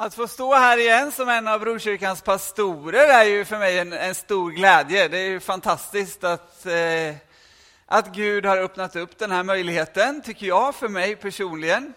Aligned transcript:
Att 0.00 0.14
få 0.14 0.28
stå 0.28 0.54
här 0.54 0.78
igen 0.78 1.12
som 1.12 1.28
en 1.28 1.48
av 1.48 1.60
Brokyrkans 1.60 2.22
pastorer 2.22 3.08
är 3.08 3.24
ju 3.24 3.44
för 3.44 3.58
mig 3.58 3.78
en, 3.78 3.92
en 3.92 4.14
stor 4.14 4.50
glädje. 4.50 5.08
Det 5.08 5.18
är 5.18 5.28
ju 5.28 5.40
fantastiskt 5.40 6.24
att, 6.24 6.66
eh, 6.66 7.14
att 7.86 8.14
Gud 8.14 8.46
har 8.46 8.56
öppnat 8.56 8.96
upp 8.96 9.18
den 9.18 9.30
här 9.30 9.42
möjligheten, 9.42 10.22
tycker 10.22 10.46
jag, 10.46 10.74
för 10.74 10.88
mig 10.88 11.16
personligen. 11.16 11.94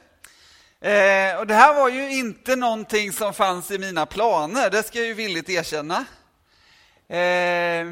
Eh, 0.79 1.39
och 1.39 1.47
det 1.47 1.53
här 1.53 1.73
var 1.73 1.89
ju 1.89 2.11
inte 2.11 2.55
någonting 2.55 3.11
som 3.11 3.33
fanns 3.33 3.71
i 3.71 3.77
mina 3.77 4.05
planer, 4.05 4.69
det 4.69 4.83
ska 4.83 4.99
jag 4.99 5.07
ju 5.07 5.13
villigt 5.13 5.49
erkänna. 5.49 6.05
Eh, 7.07 7.85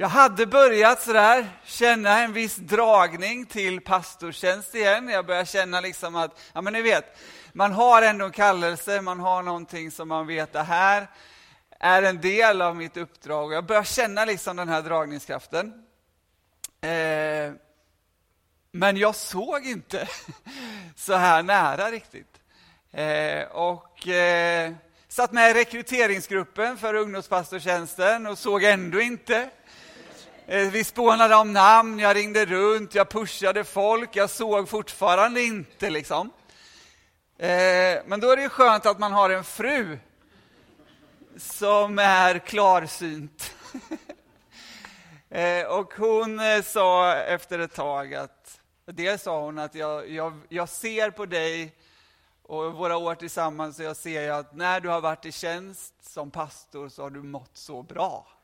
jag 0.00 0.08
hade 0.08 0.46
börjat 0.46 1.02
sådär, 1.02 1.48
känna 1.64 2.20
en 2.20 2.32
viss 2.32 2.56
dragning 2.56 3.46
till 3.46 3.80
pastortjänst 3.80 4.74
igen. 4.74 5.08
Jag 5.08 5.26
började 5.26 5.46
känna 5.46 5.80
liksom 5.80 6.16
att, 6.16 6.40
ja 6.52 6.60
men 6.60 6.72
ni 6.72 6.82
vet, 6.82 7.18
man 7.52 7.72
har 7.72 8.02
ändå 8.02 8.24
en 8.24 8.32
kallelse, 8.32 9.00
man 9.00 9.20
har 9.20 9.42
någonting 9.42 9.90
som 9.90 10.08
man 10.08 10.26
vet, 10.26 10.52
det 10.52 10.62
här 10.62 11.06
är 11.80 12.02
en 12.02 12.20
del 12.20 12.62
av 12.62 12.76
mitt 12.76 12.96
uppdrag. 12.96 13.52
Jag 13.52 13.64
börjar 13.64 13.84
känna 13.84 14.24
liksom 14.24 14.56
den 14.56 14.68
här 14.68 14.82
dragningskraften. 14.82 15.66
Eh, 16.80 17.52
men 18.72 18.96
jag 18.96 19.14
såg 19.14 19.66
inte 19.66 20.08
så 20.96 21.14
här 21.14 21.42
nära 21.42 21.90
riktigt. 21.90 22.40
Eh, 22.92 23.42
och 23.42 24.08
eh, 24.08 24.72
satt 25.08 25.32
med 25.32 25.50
i 25.50 25.54
rekryteringsgruppen 25.54 26.76
för 26.76 26.94
ungdomspastortjänsten 26.94 28.26
och 28.26 28.38
såg 28.38 28.62
ändå 28.62 29.00
inte. 29.00 29.50
Eh, 30.50 30.70
vi 30.70 30.84
spånade 30.84 31.34
om 31.34 31.52
namn, 31.52 31.98
jag 31.98 32.16
ringde 32.16 32.46
runt, 32.46 32.94
jag 32.94 33.08
pushade 33.08 33.64
folk, 33.64 34.16
jag 34.16 34.30
såg 34.30 34.68
fortfarande 34.68 35.42
inte. 35.42 35.90
liksom. 35.90 36.30
Eh, 37.38 37.98
men 38.06 38.20
då 38.20 38.30
är 38.30 38.36
det 38.36 38.42
ju 38.42 38.48
skönt 38.48 38.86
att 38.86 38.98
man 38.98 39.12
har 39.12 39.30
en 39.30 39.44
fru 39.44 39.98
som 41.36 41.98
är 41.98 42.38
klarsynt. 42.38 43.54
Eh, 45.32 45.66
och 45.66 45.94
hon 45.94 46.40
sa 46.64 47.14
efter 47.14 47.58
ett 47.58 47.74
tag 47.74 48.14
att, 48.14 48.60
dels 48.86 49.22
sa 49.22 49.40
hon 49.40 49.58
att 49.58 49.74
jag, 49.74 50.10
jag, 50.10 50.40
jag 50.48 50.68
ser 50.68 51.10
på 51.10 51.26
dig 51.26 51.76
och 52.42 52.72
våra 52.72 52.96
år 52.96 53.14
tillsammans 53.14 53.76
så 53.76 53.82
jag 53.82 53.96
ser 53.96 54.30
att 54.30 54.54
när 54.54 54.80
du 54.80 54.88
har 54.88 55.00
varit 55.00 55.24
i 55.24 55.32
tjänst 55.32 55.94
som 56.00 56.30
pastor 56.30 56.88
så 56.88 57.02
har 57.02 57.10
du 57.10 57.22
mått 57.22 57.56
så 57.56 57.82
bra. 57.82 58.39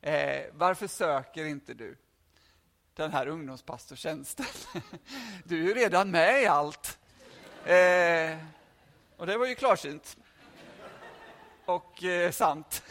Eh, 0.00 0.44
varför 0.52 0.86
söker 0.86 1.44
inte 1.44 1.74
du 1.74 1.96
den 2.94 3.12
här 3.12 3.26
ungdomspastortjänsten? 3.26 4.46
Du 5.44 5.62
är 5.62 5.68
ju 5.68 5.74
redan 5.74 6.10
med 6.10 6.42
i 6.42 6.46
allt. 6.46 6.98
Eh, 7.64 8.36
och 9.16 9.26
det 9.26 9.38
var 9.38 9.46
ju 9.46 9.54
klarsynt. 9.54 10.16
Och 11.64 12.04
eh, 12.04 12.30
sant. 12.30 12.82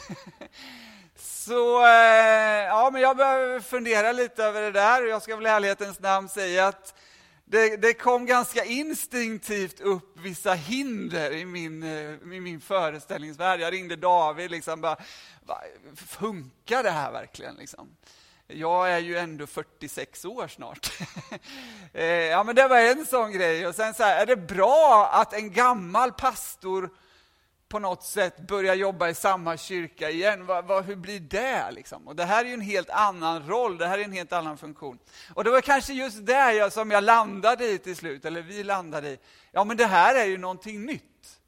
Så 1.16 1.86
eh, 1.86 2.66
ja, 2.66 2.90
men 2.94 3.02
jag 3.02 3.18
började 3.18 3.62
fundera 3.62 4.12
lite 4.12 4.44
över 4.44 4.62
det 4.62 4.72
där 4.72 5.04
och 5.04 5.10
jag 5.10 5.22
ska 5.22 5.36
väl 5.36 5.46
i 5.46 5.50
ärlighetens 5.50 6.00
namn 6.00 6.30
säga 6.30 6.68
att 6.68 6.96
det, 7.50 7.78
det, 7.78 7.94
kom 7.94 8.26
ganska 8.26 8.64
instinktivt 8.64 9.80
upp 9.80 10.20
vissa 10.20 10.54
hinder 10.54 11.32
i 11.32 11.46
min, 11.46 11.84
eh, 11.84 12.34
i 12.34 12.40
min 12.40 12.62
föreställningsvärld. 12.62 13.60
Jag 13.60 13.74
ringde 13.74 13.96
David, 13.96 14.52
liksom 14.52 14.82
bara, 14.82 14.98
funkar 15.96 16.84
det 16.84 16.92
här 16.92 17.12
verkligen? 17.12 17.56
Liksom? 17.56 17.90
Jag 18.48 18.92
är 18.92 19.00
ju 19.00 19.18
ändå 19.18 19.48
46 19.48 20.26
år 20.26 20.48
snart. 20.48 20.92
Eh, 21.94 22.06
ja, 22.06 22.44
men 22.44 22.56
det 22.56 22.68
var 22.68 22.78
en 22.78 23.06
sån 23.06 23.32
grej. 23.32 23.68
Och 23.68 23.76
sen 23.76 23.94
så 23.94 24.04
här, 24.04 24.22
är 24.22 24.26
det 24.26 24.36
bra 24.36 25.10
att 25.14 25.34
en 25.34 25.52
gammal 25.52 26.12
pastor 26.12 26.90
på 27.70 27.80
något 27.80 28.04
sätt 28.04 28.40
börja 28.40 28.76
jobba 28.76 29.10
i 29.10 29.14
samma 29.14 29.58
kyrka 29.58 30.10
igen? 30.10 30.46
Va, 30.46 30.62
va, 30.62 30.82
hur 30.82 30.96
blir 30.96 31.20
det? 31.20 31.72
Liksom? 31.72 32.08
Och 32.08 32.16
det 32.16 32.26
här 32.26 32.46
är 32.46 32.48
ju 32.48 32.54
en 32.54 32.62
helt 32.62 32.90
annan 32.90 33.48
roll, 33.48 33.78
det 33.78 33.88
här 33.88 34.00
är 34.00 34.04
en 34.04 34.12
helt 34.12 34.34
annan 34.34 34.58
funktion. 34.58 35.00
Och 35.34 35.44
det 35.44 35.52
var 35.52 35.62
kanske 35.62 35.94
just 35.94 36.26
där 36.26 36.52
jag, 36.52 36.74
som 36.74 36.92
jag 36.92 37.04
landade 37.04 37.66
i 37.66 37.78
till 37.78 37.96
slut, 37.96 38.26
eller 38.26 38.42
vi 38.42 38.64
landade 38.64 39.10
i. 39.10 39.20
Ja, 39.52 39.64
men 39.64 39.78
det 39.78 39.86
här 39.86 40.16
är 40.16 40.26
ju 40.26 40.38
någonting 40.38 40.86
nytt. 40.86 41.40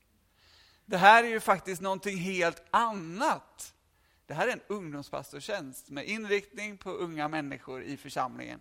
Det 0.85 0.97
här 0.97 1.23
är 1.23 1.27
ju 1.27 1.39
faktiskt 1.39 1.81
någonting 1.81 2.17
helt 2.17 2.63
annat. 2.71 3.73
Det 4.25 4.33
här 4.33 4.47
är 4.47 4.51
en 4.51 4.61
ungdomspastortjänst 4.67 5.89
med 5.89 6.05
inriktning 6.05 6.77
på 6.77 6.91
unga 6.91 7.27
människor 7.27 7.83
i 7.83 7.97
församlingen. 7.97 8.59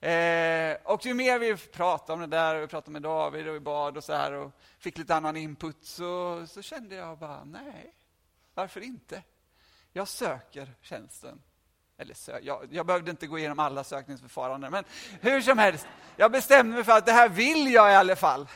Eh, 0.00 0.76
och 0.84 1.06
ju 1.06 1.14
mer 1.14 1.38
vi 1.38 1.56
pratade 1.56 2.12
om 2.12 2.20
det 2.20 2.36
där, 2.36 2.54
och 2.54 2.62
vi 2.62 2.66
pratade 2.66 2.92
med 2.92 3.02
David 3.02 3.48
och 3.48 3.54
vi 3.54 3.60
bad 3.60 3.96
och 3.96 4.04
så 4.04 4.12
här 4.12 4.32
och 4.32 4.52
fick 4.78 4.98
lite 4.98 5.14
annan 5.14 5.36
input, 5.36 5.84
så, 5.84 6.44
så 6.46 6.62
kände 6.62 6.94
jag 6.94 7.18
bara, 7.18 7.44
nej, 7.44 7.94
varför 8.54 8.80
inte? 8.80 9.22
Jag 9.92 10.08
söker 10.08 10.74
tjänsten. 10.80 11.42
Eller 12.00 12.14
sö 12.14 12.38
jag, 12.42 12.68
jag 12.70 12.86
behövde 12.86 13.10
inte 13.10 13.26
gå 13.26 13.38
igenom 13.38 13.58
alla 13.58 13.84
sökningsförfaranden, 13.84 14.72
men 14.72 14.84
hur 15.20 15.40
som 15.40 15.58
helst, 15.58 15.86
jag 16.16 16.32
bestämde 16.32 16.74
mig 16.74 16.84
för 16.84 16.92
att 16.92 17.06
det 17.06 17.12
här 17.12 17.28
vill 17.28 17.72
jag 17.72 17.92
i 17.92 17.94
alla 17.94 18.16
fall. 18.16 18.48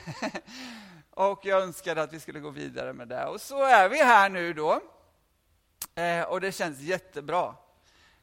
och 1.10 1.40
jag 1.46 1.62
önskade 1.62 2.02
att 2.02 2.12
vi 2.12 2.20
skulle 2.20 2.40
gå 2.40 2.50
vidare 2.50 2.92
med 2.92 3.08
det. 3.08 3.26
Och 3.26 3.40
så 3.40 3.64
är 3.64 3.88
vi 3.88 4.02
här 4.02 4.28
nu 4.28 4.52
då. 4.52 4.80
Eh, 5.94 6.22
och 6.22 6.40
det 6.40 6.52
känns 6.52 6.80
jättebra. 6.80 7.54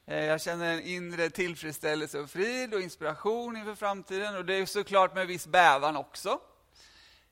Eh, 0.09 0.25
jag 0.25 0.42
känner 0.42 0.74
en 0.74 0.84
inre 0.84 1.30
tillfredsställelse 1.30 2.20
och 2.20 2.30
frid 2.30 2.74
och 2.74 2.81
inspiration 2.81 3.58
inför 3.58 3.75
framtiden. 3.75 4.36
Och 4.36 4.46
det 4.46 4.53
är 4.53 4.66
såklart 4.66 5.16
med 5.16 5.28
viss 5.28 5.47
bävan 5.47 5.96
också. 5.96 6.40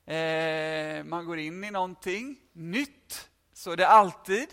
Eh, 0.06 1.04
man 1.04 1.26
går 1.26 1.38
in 1.38 1.64
i 1.64 1.70
någonting 1.70 2.36
nytt, 2.52 3.28
så 3.52 3.70
är 3.72 3.76
det 3.76 3.88
alltid. 3.88 4.48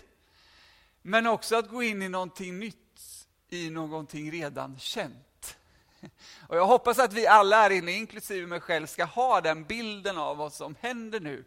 Men 1.02 1.26
också 1.26 1.56
att 1.56 1.70
gå 1.70 1.82
in 1.82 2.02
i 2.02 2.08
någonting 2.08 2.58
nytt 2.58 3.26
i 3.48 3.70
någonting 3.70 4.32
redan 4.32 4.78
känt. 4.78 5.56
Och 6.48 6.56
Jag 6.56 6.66
hoppas 6.66 6.98
att 6.98 7.12
vi 7.12 7.26
alla 7.26 7.56
här 7.56 7.70
inne, 7.70 7.92
inklusive 7.92 8.46
mig 8.46 8.60
själv, 8.60 8.86
ska 8.86 9.04
ha 9.04 9.40
den 9.40 9.64
bilden 9.64 10.18
av 10.18 10.36
vad 10.36 10.52
som 10.52 10.76
händer 10.80 11.20
nu. 11.20 11.44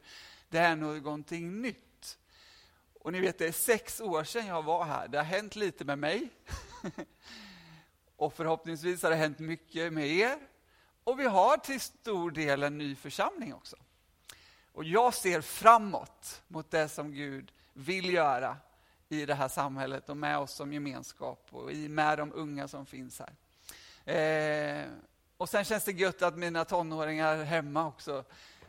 Det 0.49 0.57
är 0.57 0.75
någonting 0.75 1.61
nytt. 1.61 2.17
Och 2.99 3.11
ni 3.11 3.19
vet, 3.19 3.37
det 3.37 3.47
är 3.47 3.51
sex 3.51 4.01
år 4.01 4.23
sedan 4.23 4.47
jag 4.47 4.63
var 4.63 4.85
här. 4.85 5.07
Det 5.07 5.17
har 5.17 5.25
hänt 5.25 5.55
lite 5.55 5.85
med 5.85 5.99
mig. 5.99 6.29
och 8.15 8.33
förhoppningsvis 8.33 9.03
har 9.03 9.09
det 9.09 9.15
hänt 9.15 9.39
mycket 9.39 9.93
med 9.93 10.07
er. 10.07 10.37
Och 11.03 11.19
vi 11.19 11.25
har 11.25 11.57
till 11.57 11.81
stor 11.81 12.31
del 12.31 12.63
en 12.63 12.77
ny 12.77 12.95
församling 12.95 13.53
också. 13.53 13.75
Och 14.71 14.83
jag 14.83 15.13
ser 15.13 15.41
framåt 15.41 16.41
mot 16.47 16.71
det 16.71 16.89
som 16.89 17.11
Gud 17.11 17.51
vill 17.73 18.13
göra 18.13 18.57
i 19.09 19.25
det 19.25 19.33
här 19.33 19.47
samhället 19.47 20.09
och 20.09 20.17
med 20.17 20.37
oss 20.37 20.53
som 20.53 20.73
gemenskap 20.73 21.47
och 21.49 21.73
med 21.73 22.17
de 22.17 22.33
unga 22.33 22.67
som 22.67 22.85
finns 22.85 23.19
här. 23.19 23.35
Eh, 24.05 24.85
och 25.37 25.49
sen 25.49 25.63
känns 25.63 25.83
det 25.83 25.91
gött 25.91 26.21
att 26.21 26.37
mina 26.37 26.65
tonåringar 26.65 27.43
hemma 27.43 27.87
också, 27.87 28.23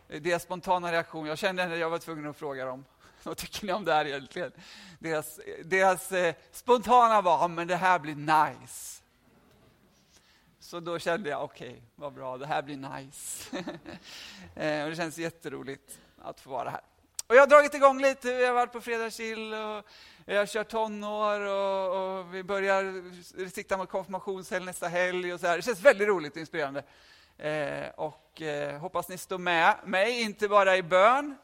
deras 0.08 0.42
spontana 0.42 0.92
reaktion, 0.92 1.26
jag 1.26 1.38
kände 1.38 1.64
att 1.64 1.78
jag 1.78 1.90
var 1.90 1.98
tvungen 1.98 2.26
att 2.26 2.36
fråga 2.36 2.64
dem 2.64 2.84
Vad 3.24 3.36
tycker 3.36 3.66
ni 3.66 3.72
om 3.72 3.84
det 3.84 3.94
här 3.94 4.06
egentligen? 4.06 4.52
Deras, 4.98 5.40
deras 5.64 6.12
eh, 6.12 6.34
spontana 6.52 7.20
var, 7.20 7.48
men 7.48 7.68
det 7.68 7.76
här 7.76 7.98
blir 7.98 8.14
nice. 8.14 9.02
Så 10.60 10.80
då 10.80 10.98
kände 10.98 11.30
jag, 11.30 11.44
okej, 11.44 11.68
okay, 11.68 11.80
vad 11.94 12.12
bra, 12.12 12.36
det 12.36 12.46
här 12.46 12.62
blir 12.62 12.76
nice. 12.76 13.56
eh, 14.54 14.84
och 14.84 14.90
det 14.90 14.96
känns 14.96 15.18
jätteroligt 15.18 15.98
att 16.18 16.40
få 16.40 16.50
vara 16.50 16.70
här. 16.70 16.80
Och 17.26 17.36
jag 17.36 17.42
har 17.42 17.46
dragit 17.46 17.74
igång 17.74 18.02
lite, 18.02 18.34
vi 18.34 18.46
har 18.46 18.54
varit 18.54 18.72
på 18.72 18.80
Fredagskill 18.80 19.54
och 19.54 19.84
jag 20.24 20.38
har 20.38 20.46
kört 20.46 20.68
tonår 20.68 21.40
och, 21.40 22.18
och 22.18 22.34
vi 22.34 22.42
börjar 22.42 23.48
sikta 23.48 23.76
mot 23.76 23.88
konfirmationshelg 23.88 24.64
nästa 24.64 24.88
helg. 24.88 25.34
Och 25.34 25.40
så 25.40 25.46
här. 25.46 25.56
Det 25.56 25.62
känns 25.62 25.80
väldigt 25.80 26.08
roligt 26.08 26.32
och 26.32 26.38
inspirerande. 26.38 26.82
Eh, 27.38 27.88
och 27.96 28.42
eh, 28.42 28.80
hoppas 28.80 29.08
ni 29.08 29.18
står 29.18 29.38
med 29.38 29.76
mig, 29.84 30.22
inte 30.22 30.48
bara 30.48 30.76
i 30.76 30.82
bön, 30.82 31.36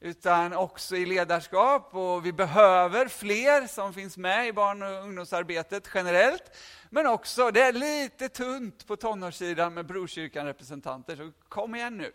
utan 0.00 0.52
också 0.52 0.96
i 0.96 1.06
ledarskap. 1.06 1.94
Och 1.94 2.26
vi 2.26 2.32
behöver 2.32 3.08
fler 3.08 3.66
som 3.66 3.94
finns 3.94 4.16
med 4.16 4.48
i 4.48 4.52
barn 4.52 4.82
och 4.82 5.04
ungdomsarbetet 5.04 5.88
generellt. 5.94 6.56
Men 6.90 7.06
också, 7.06 7.50
det 7.50 7.62
är 7.62 7.72
lite 7.72 8.28
tunt 8.28 8.86
på 8.86 8.96
tonårssidan 8.96 9.74
med 9.74 9.86
Brokyrkan-representanter, 9.86 11.16
så 11.16 11.32
kom 11.48 11.74
igen 11.74 11.96
nu. 11.96 12.12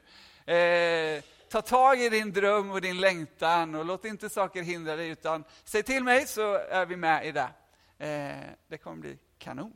Eh, 0.54 1.24
ta 1.50 1.62
tag 1.62 2.02
i 2.02 2.10
din 2.10 2.32
dröm 2.32 2.72
och 2.72 2.82
din 2.82 3.00
längtan 3.00 3.76
och 3.76 3.86
låt 3.86 4.06
inte 4.06 4.30
saker 4.30 4.64
hindra 4.64 4.96
dig, 4.96 5.10
utan 5.10 5.44
säg 5.64 5.84
till 5.84 6.04
mig 6.04 6.28
så 6.28 6.54
är 6.56 6.86
vi 6.86 6.96
med 6.96 7.26
i 7.26 7.32
det. 7.32 7.50
Eh, 7.98 8.50
det 8.68 8.78
kommer 8.78 8.98
bli 8.98 9.18
kanon. 9.38 9.74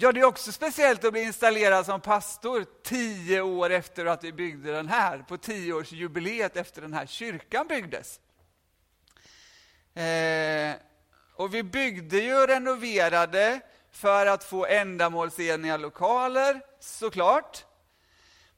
Ja, 0.00 0.12
det 0.12 0.20
är 0.20 0.24
också 0.24 0.52
speciellt 0.52 1.04
att 1.04 1.12
bli 1.12 1.22
installerad 1.22 1.86
som 1.86 2.00
pastor 2.00 2.66
tio 2.82 3.40
år 3.40 3.70
efter 3.70 4.06
att 4.06 4.24
vi 4.24 4.32
byggde 4.32 4.72
den 4.72 4.88
här, 4.88 5.18
på 5.18 5.36
tioårsjubileet 5.36 6.56
efter 6.56 6.82
den 6.82 6.92
här 6.92 7.06
kyrkan 7.06 7.66
byggdes. 7.66 8.20
Eh, 9.94 10.74
och 11.34 11.54
vi 11.54 11.62
byggde 11.62 12.18
ju 12.18 12.42
och 12.42 12.48
renoverade 12.48 13.60
för 13.90 14.26
att 14.26 14.44
få 14.44 14.66
ändamålsenliga 14.66 15.76
lokaler, 15.76 16.60
såklart. 16.80 17.64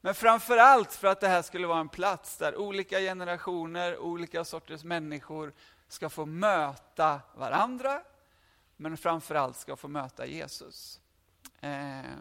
Men 0.01 0.15
framför 0.15 0.57
allt 0.57 0.93
för 0.93 1.07
att 1.07 1.21
det 1.21 1.27
här 1.27 1.41
skulle 1.41 1.67
vara 1.67 1.79
en 1.79 1.89
plats 1.89 2.37
där 2.37 2.55
olika 2.55 2.99
generationer, 2.99 3.97
olika 3.97 4.45
sorters 4.45 4.83
människor 4.83 5.53
ska 5.87 6.09
få 6.09 6.25
möta 6.25 7.21
varandra, 7.35 8.01
men 8.77 8.97
framför 8.97 9.35
allt 9.35 9.57
ska 9.57 9.75
få 9.75 9.87
möta 9.87 10.25
Jesus. 10.25 11.00
Eh, 11.61 12.11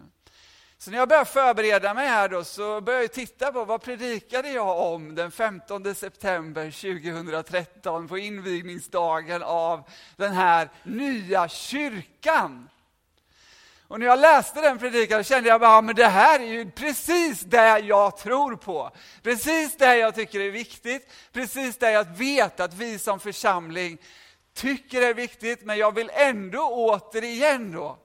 så 0.79 0.91
när 0.91 0.99
jag 0.99 1.09
började 1.09 1.31
förbereda 1.31 1.95
mig 1.95 2.09
här 2.09 2.29
då, 2.29 2.45
så 2.45 2.81
började 2.81 3.05
jag 3.05 3.13
titta 3.13 3.53
på 3.53 3.65
vad 3.65 3.83
predikade 3.83 4.51
jag 4.51 4.93
om 4.93 5.15
den 5.15 5.31
15 5.31 5.95
september 5.95 6.71
2013 6.71 8.09
på 8.09 8.19
invigningsdagen 8.19 9.43
av 9.43 9.83
den 10.17 10.33
här 10.33 10.71
nya 10.83 11.49
kyrkan. 11.49 12.69
Och 13.89 14.01
när 14.01 14.07
jag 14.07 14.19
läste 14.19 14.61
den 14.61 14.79
predikan 14.79 15.25
kände 15.25 15.49
jag 15.49 15.61
bara, 15.61 15.83
men 15.83 15.95
det 15.95 16.07
här 16.07 16.41
är 16.41 16.47
ju 16.47 16.71
precis 16.71 17.41
det 17.41 17.79
jag 17.79 18.17
tror 18.17 18.57
på. 18.57 18.91
Precis 19.23 19.77
det 19.77 19.97
jag 19.97 20.15
tycker 20.15 20.41
är 20.41 20.51
viktigt, 20.51 21.13
precis 21.33 21.77
det 21.77 21.91
jag 21.91 22.17
vet 22.17 22.61
att 22.61 22.75
vi 22.75 22.99
som 22.99 23.21
församling 23.21 23.99
tycker 24.55 25.03
är 25.03 25.15
viktigt, 25.15 25.65
men 25.65 25.79
jag 25.79 25.95
vill 25.95 26.11
ändå 26.15 26.69
återigen 26.73 27.73
då 27.73 27.99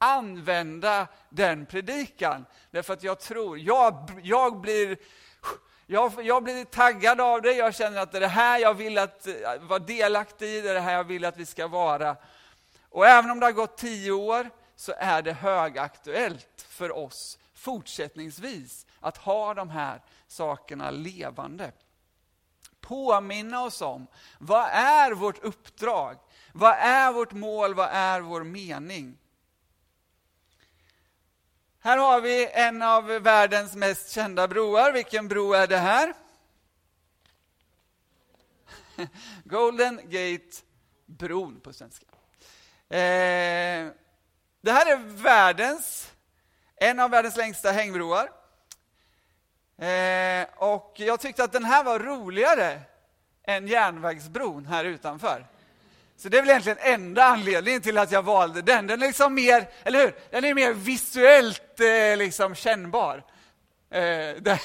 använda 0.00 1.08
den 1.28 1.66
predikan. 1.66 2.46
Därför 2.70 2.92
att 2.92 3.02
jag 3.02 3.20
tror, 3.20 3.58
jag, 3.58 4.20
jag 4.22 4.60
blir 4.60 4.96
jag, 5.86 6.12
jag, 6.24 6.42
blir 6.42 6.64
taggad 6.64 7.20
av 7.20 7.42
det, 7.42 7.52
jag 7.52 7.74
känner 7.74 8.00
att 8.00 8.12
det 8.12 8.18
är 8.18 8.20
det 8.20 8.26
här 8.26 8.58
jag 8.58 8.74
vill 8.74 8.98
att, 8.98 9.26
eh, 9.26 9.34
vara 9.60 9.78
delaktig 9.78 10.48
i, 10.48 10.60
det 10.60 10.70
är 10.70 10.74
det 10.74 10.80
här 10.80 10.94
jag 10.94 11.04
vill 11.04 11.24
att 11.24 11.36
vi 11.36 11.46
ska 11.46 11.66
vara. 11.66 12.16
Och 12.88 13.06
även 13.06 13.30
om 13.30 13.40
det 13.40 13.46
har 13.46 13.52
gått 13.52 13.76
tio 13.76 14.12
år 14.12 14.50
så 14.76 14.92
är 14.98 15.22
det 15.22 15.32
högaktuellt 15.32 16.66
för 16.68 16.96
oss 16.96 17.38
fortsättningsvis 17.54 18.86
att 19.00 19.16
ha 19.16 19.54
de 19.54 19.70
här 19.70 20.02
sakerna 20.26 20.90
levande. 20.90 21.72
Påminna 22.80 23.62
oss 23.62 23.82
om, 23.82 24.06
vad 24.38 24.68
är 24.72 25.12
vårt 25.12 25.44
uppdrag? 25.44 26.16
Vad 26.52 26.74
är 26.78 27.12
vårt 27.12 27.32
mål? 27.32 27.74
Vad 27.74 27.88
är 27.92 28.20
vår 28.20 28.44
mening? 28.44 29.18
Här 31.82 31.98
har 31.98 32.20
vi 32.20 32.48
en 32.52 32.82
av 32.82 33.06
världens 33.06 33.74
mest 33.74 34.10
kända 34.10 34.48
broar. 34.48 34.92
Vilken 34.92 35.28
bro 35.28 35.52
är 35.52 35.66
det 35.66 35.76
här? 35.76 36.14
Golden 39.44 40.00
Gate-bron 40.04 41.60
på 41.60 41.72
svenska. 41.72 42.06
Eh, 42.88 43.90
det 44.60 44.72
här 44.72 44.92
är 44.92 44.96
världens, 45.22 46.12
en 46.76 47.00
av 47.00 47.10
världens 47.10 47.36
längsta 47.36 47.70
hängbroar. 47.70 48.30
Eh, 49.78 50.46
och 50.56 50.94
jag 50.96 51.20
tyckte 51.20 51.44
att 51.44 51.52
den 51.52 51.64
här 51.64 51.84
var 51.84 51.98
roligare 51.98 52.80
än 53.42 53.68
järnvägsbron 53.68 54.66
här 54.66 54.84
utanför. 54.84 55.46
Så 56.20 56.28
det 56.28 56.38
är 56.38 56.42
väl 56.42 56.50
egentligen 56.50 56.78
enda 56.80 57.24
anledningen 57.24 57.80
till 57.80 57.98
att 57.98 58.12
jag 58.12 58.22
valde 58.22 58.62
den. 58.62 58.86
Den 58.86 59.02
är 59.02 59.06
liksom 59.06 59.34
mer, 59.34 59.68
eller 59.82 59.98
hur? 59.98 60.14
Den 60.30 60.44
är 60.44 60.54
mer 60.54 60.72
visuellt 60.72 61.80
eh, 61.80 62.16
liksom 62.16 62.54
kännbar 62.54 63.24
eh, 63.90 64.58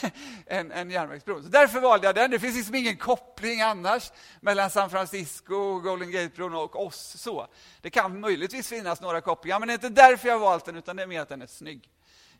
än, 0.47 0.71
än 0.71 0.91
järnvägsbron. 0.91 1.43
Så 1.43 1.49
därför 1.49 1.79
valde 1.79 2.07
jag 2.07 2.15
den. 2.15 2.31
Det 2.31 2.39
finns 2.39 2.55
liksom 2.55 2.75
ingen 2.75 2.97
koppling 2.97 3.61
annars 3.61 4.11
mellan 4.39 4.69
San 4.69 4.89
Francisco, 4.89 5.79
Golden 5.79 6.11
Gate-bron 6.11 6.55
och 6.55 6.85
oss. 6.85 7.15
Så. 7.17 7.47
Det 7.81 7.89
kan 7.89 8.19
möjligtvis 8.19 8.69
finnas 8.69 9.01
några 9.01 9.21
kopplingar, 9.21 9.59
men 9.59 9.67
det 9.67 9.71
är 9.71 9.87
inte 9.87 9.89
därför 9.89 10.27
jag 10.27 10.39
valt 10.39 10.65
den, 10.65 10.75
utan 10.75 10.95
det 10.95 11.03
är 11.03 11.07
mer 11.07 11.21
att 11.21 11.29
den 11.29 11.41
är 11.41 11.47
snygg. 11.47 11.89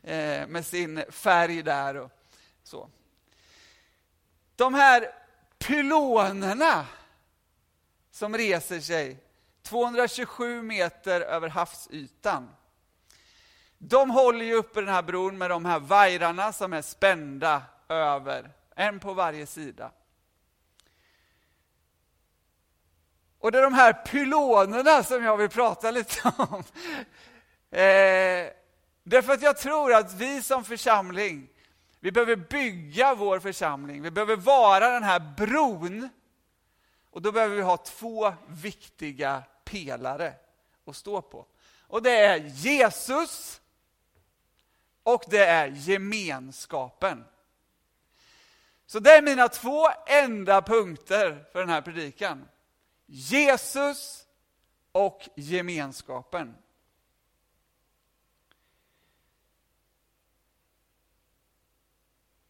Eh, 0.02 0.46
med 0.46 0.66
sin 0.66 1.04
färg 1.10 1.62
där 1.62 1.96
och 1.96 2.10
så. 2.62 2.88
De 4.56 4.74
här 4.74 5.12
pylonerna 5.58 6.86
som 8.16 8.36
reser 8.36 8.80
sig 8.80 9.18
227 9.62 10.62
meter 10.62 11.20
över 11.20 11.48
havsytan. 11.48 12.48
De 13.78 14.10
håller 14.10 14.44
ju 14.44 14.54
uppe 14.54 14.80
den 14.80 14.94
här 14.94 15.02
bron 15.02 15.38
med 15.38 15.50
de 15.50 15.64
här 15.64 15.78
vajrarna 15.78 16.52
som 16.52 16.72
är 16.72 16.82
spända 16.82 17.62
över, 17.88 18.50
en 18.76 19.00
på 19.00 19.14
varje 19.14 19.46
sida. 19.46 19.90
Och 23.38 23.52
det 23.52 23.58
är 23.58 23.62
de 23.62 23.74
här 23.74 23.92
pylonerna 23.92 25.02
som 25.02 25.24
jag 25.24 25.36
vill 25.36 25.48
prata 25.48 25.90
lite 25.90 26.32
om. 26.36 26.62
Eh, 27.70 28.50
därför 29.02 29.32
att 29.32 29.42
jag 29.42 29.56
tror 29.56 29.94
att 29.94 30.14
vi 30.14 30.42
som 30.42 30.64
församling, 30.64 31.48
vi 32.00 32.12
behöver 32.12 32.36
bygga 32.36 33.14
vår 33.14 33.40
församling. 33.40 34.02
Vi 34.02 34.10
behöver 34.10 34.36
vara 34.36 34.90
den 34.90 35.02
här 35.02 35.34
bron 35.36 36.08
och 37.16 37.22
då 37.22 37.32
behöver 37.32 37.56
vi 37.56 37.62
ha 37.62 37.76
två 37.76 38.34
viktiga 38.48 39.42
pelare 39.64 40.34
att 40.84 40.96
stå 40.96 41.22
på. 41.22 41.46
Och 41.80 42.02
det 42.02 42.10
är 42.10 42.36
Jesus 42.36 43.60
och 45.02 45.24
det 45.26 45.46
är 45.46 45.68
gemenskapen. 45.68 47.24
Så 48.86 48.98
det 48.98 49.10
är 49.10 49.22
mina 49.22 49.48
två 49.48 49.88
enda 50.06 50.62
punkter 50.62 51.44
för 51.52 51.60
den 51.60 51.68
här 51.68 51.82
predikan. 51.82 52.48
Jesus 53.06 54.26
och 54.92 55.28
gemenskapen. 55.34 56.56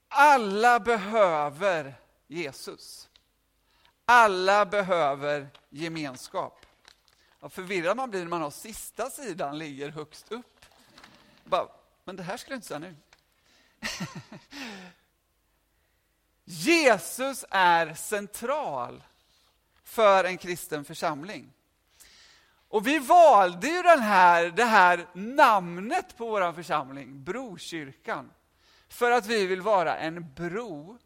Alla 0.08 0.80
behöver 0.80 1.94
Jesus. 2.26 3.08
Alla 4.08 4.66
behöver 4.66 5.48
gemenskap. 5.70 6.66
Vad 7.40 7.52
förvirrad 7.52 7.96
man 7.96 8.10
blir 8.10 8.20
när 8.20 8.28
man 8.28 8.42
har 8.42 8.50
sista 8.50 9.10
sidan 9.10 9.58
ligger 9.58 9.88
högst 9.90 10.32
upp. 10.32 10.66
Bara, 11.44 11.68
men 12.04 12.16
det 12.16 12.22
här 12.22 12.36
skulle 12.36 12.54
jag 12.54 12.58
inte 12.58 12.66
säga 12.66 12.78
nu. 12.78 12.96
Jesus 16.44 17.44
är 17.50 17.94
central 17.94 19.04
för 19.84 20.24
en 20.24 20.38
kristen 20.38 20.84
församling. 20.84 21.52
Och 22.68 22.86
vi 22.86 22.98
valde 22.98 23.68
ju 23.68 23.82
den 23.82 24.00
här, 24.00 24.50
det 24.50 24.64
här 24.64 25.06
namnet 25.14 26.16
på 26.16 26.26
vår 26.26 26.52
församling, 26.52 27.24
Brokyrkan, 27.24 28.32
för 28.88 29.10
att 29.10 29.26
vi 29.26 29.46
vill 29.46 29.60
vara 29.60 29.96
en 29.96 30.34
bro 30.34 30.98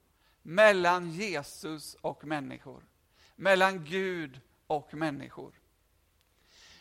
mellan 0.43 1.11
Jesus 1.11 1.97
och 2.01 2.25
människor 2.25 2.90
mellan 3.41 3.85
Gud 3.85 4.41
och 4.67 4.95
människor. 4.95 5.53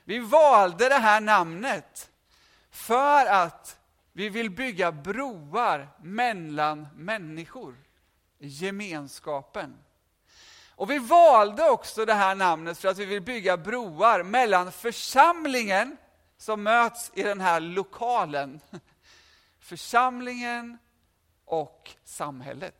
Vi 0.04 0.20
valde 0.20 0.89
det 0.89 0.96
här 0.96 1.22
namnet 1.22 2.12
för 2.72 3.25
att 3.25 3.80
vi 4.13 4.30
vill 4.30 4.50
bygga 4.50 4.92
broar 4.92 5.88
mellan 6.01 6.88
människor, 6.96 7.75
gemenskapen. 8.38 9.78
Och 10.70 10.92
vi 10.92 11.00
valde 11.00 11.70
också 11.70 12.06
det 12.06 12.13
här 12.13 12.36
namnet 12.36 12.78
för 12.78 12.88
att 12.88 12.98
vi 12.98 13.06
vill 13.06 13.22
bygga 13.22 13.58
broar 13.58 14.24
mellan 14.24 14.72
församlingen 14.72 15.98
som 16.38 16.63
möts 16.63 17.12
i 17.13 17.24
den 17.24 17.42
här 17.42 17.60
lokalen, 17.60 18.60
församlingen 19.60 20.78
och 21.46 21.92
samhället. 22.04 22.78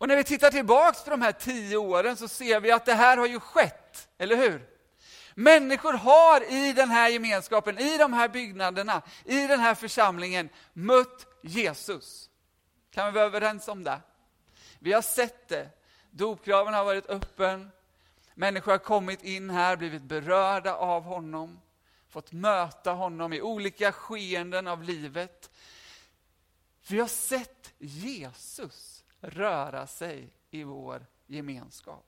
Och 0.00 0.08
när 0.08 0.16
vi 0.16 0.24
tittar 0.24 0.50
tillbaks 0.50 1.04
på 1.04 1.10
de 1.10 1.22
här 1.22 1.32
tio 1.32 1.76
åren 1.76 2.16
så 2.16 2.28
ser 2.28 2.60
vi 2.60 2.70
att 2.70 2.84
det 2.84 2.94
här 2.94 3.16
har 3.16 3.26
ju 3.26 3.40
skett, 3.40 4.08
eller 4.18 4.36
hur? 4.36 4.68
Människor 5.34 5.92
har 5.92 6.52
i 6.52 6.72
den 6.72 6.90
här 6.90 7.08
gemenskapen, 7.08 7.78
i 7.78 7.98
de 7.98 8.12
här 8.12 8.28
byggnaderna, 8.28 9.02
i 9.24 9.46
den 9.46 9.60
här 9.60 9.74
församlingen 9.74 10.48
mött 10.72 11.26
Jesus. 11.42 12.30
Kan 12.90 13.06
vi 13.06 13.12
vara 13.12 13.24
överens 13.24 13.68
om 13.68 13.84
det? 13.84 14.00
Vi 14.78 14.92
har 14.92 15.02
sett 15.02 15.48
det. 15.48 15.68
Dopgraven 16.10 16.74
har 16.74 16.84
varit 16.84 17.06
öppen. 17.06 17.70
Människor 18.34 18.72
har 18.72 18.78
kommit 18.78 19.24
in 19.24 19.50
här, 19.50 19.76
blivit 19.76 20.02
berörda 20.02 20.74
av 20.74 21.02
honom, 21.02 21.60
fått 22.08 22.32
möta 22.32 22.92
honom 22.92 23.32
i 23.32 23.40
olika 23.40 23.92
skeenden 23.92 24.66
av 24.66 24.82
livet. 24.82 25.50
Vi 26.88 27.00
har 27.00 27.08
sett 27.08 27.72
Jesus 27.78 28.99
röra 29.20 29.86
sig 29.86 30.36
i 30.50 30.62
vår 30.62 31.06
gemenskap. 31.26 32.06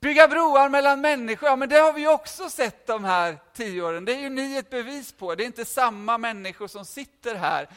Bygga 0.00 0.28
broar 0.28 0.68
mellan 0.68 1.00
människor, 1.00 1.48
ja 1.48 1.56
men 1.56 1.68
det 1.68 1.76
har 1.76 1.92
vi 1.92 2.08
också 2.08 2.50
sett 2.50 2.86
de 2.86 3.04
här 3.04 3.38
tio 3.54 3.82
åren. 3.82 4.04
Det 4.04 4.14
är 4.14 4.20
ju 4.20 4.28
ni 4.28 4.56
ett 4.56 4.70
bevis 4.70 5.12
på. 5.12 5.34
Det 5.34 5.44
är 5.44 5.46
inte 5.46 5.64
samma 5.64 6.18
människor 6.18 6.68
som 6.68 6.84
sitter 6.84 7.34
här 7.34 7.68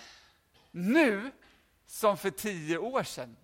nu 0.71 1.31
som 1.87 2.17
för 2.17 2.29
tio 2.29 2.77
år 2.77 3.03
sedan. 3.03 3.37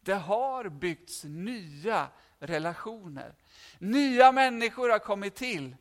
Det 0.00 0.14
har 0.14 0.68
byggts 0.68 1.24
nya 1.24 2.08
relationer. 2.38 3.34
Nya 3.78 4.32
människor 4.32 4.88
har 4.88 4.98
kommit 4.98 5.34
till. 5.34 5.76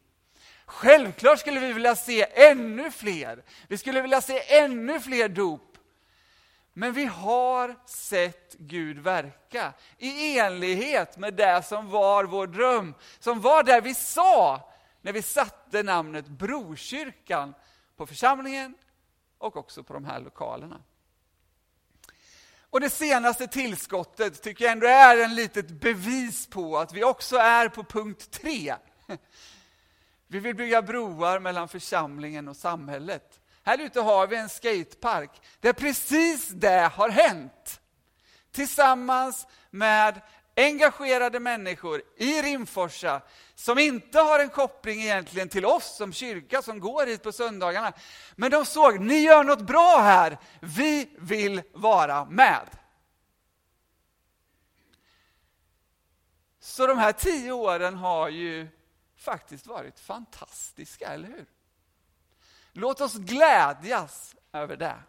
Självklart 0.66 1.40
skulle 1.40 1.60
vi 1.60 1.74
vilja 1.74 1.96
se 1.96 2.26
ännu 2.50 2.92
fler. 2.92 3.44
Vi 3.68 3.78
skulle 3.78 4.02
vilja 4.02 4.22
se 4.22 4.58
ännu 4.60 5.00
fler 5.00 5.30
dop. 5.30 5.77
Men 6.80 6.94
vi 6.94 7.06
har 7.06 7.76
sett 7.86 8.56
Gud 8.58 9.00
verka 9.00 9.74
i 9.98 10.40
enlighet 10.40 11.18
med 11.18 11.34
det 11.34 11.66
som 11.66 11.90
var 11.90 12.24
vår 12.24 12.48
dröm, 12.48 12.94
som 13.20 13.42
var 13.42 13.64
det 13.64 13.82
vi 13.82 13.94
sa 13.94 14.70
när 15.02 15.14
vi 15.14 15.22
satte 15.22 15.84
namnet 15.84 16.28
Brokyrkan 16.28 17.54
på 17.96 18.08
församlingen 18.08 18.76
och 19.38 19.58
också 19.58 19.84
på 19.84 19.94
de 19.94 20.06
här 20.06 20.20
lokalerna. 20.20 20.82
Och 22.70 22.80
det 22.80 22.90
senaste 22.90 23.48
tillskottet 23.48 24.44
tycker 24.44 24.66
jag 24.66 24.72
ändå 24.72 24.88
är 24.88 25.24
en 25.24 25.36
litet 25.36 25.70
bevis 25.70 26.48
på 26.48 26.78
att 26.78 26.94
vi 26.94 27.04
också 27.04 27.38
är 27.38 27.70
på 27.70 27.84
punkt 27.84 28.32
tre. 28.32 28.76
Vi 30.28 30.40
vill 30.40 30.56
bygga 30.56 30.82
broar 30.82 31.40
mellan 31.40 31.68
församlingen 31.68 32.48
och 32.48 32.58
samhället. 32.58 33.40
Här 33.68 33.82
ute 33.82 34.02
har 34.02 34.28
vi 34.28 34.36
en 34.36 34.50
skatepark 34.50 35.42
där 35.60 35.74
precis 35.74 36.48
det 36.48 36.92
har 36.94 37.10
hänt. 37.10 37.82
Tillsammans 38.52 39.48
med 39.70 40.22
engagerade 40.56 41.40
människor 41.40 42.02
i 42.18 42.42
Rimforsa 42.42 43.22
som 43.56 43.80
inte 43.80 44.20
har 44.20 44.40
en 44.40 44.50
koppling 44.50 45.02
egentligen 45.02 45.50
till 45.50 45.66
oss 45.66 45.98
som 45.98 46.14
kyrka 46.14 46.62
som 46.62 46.80
går 46.80 47.06
hit 47.06 47.24
på 47.24 47.32
söndagarna. 47.32 47.94
Men 48.36 48.52
de 48.52 48.66
såg, 48.66 49.00
ni 49.00 49.20
gör 49.20 49.44
något 49.44 49.62
bra 49.62 49.98
här, 50.02 50.38
vi 50.62 51.10
vill 51.18 51.62
vara 51.74 52.26
med. 52.26 52.70
Så 56.60 56.88
de 56.88 56.98
här 56.98 57.12
tio 57.12 57.52
åren 57.52 57.96
har 57.96 58.30
ju 58.30 58.68
faktiskt 59.18 59.68
varit 59.68 60.00
fantastiska, 60.00 61.08
eller 61.08 61.28
hur? 61.28 61.46
Låt 62.80 63.02
oss 63.02 63.16
glädjas 63.16 64.36
över 64.52 64.78
det. 64.78 65.04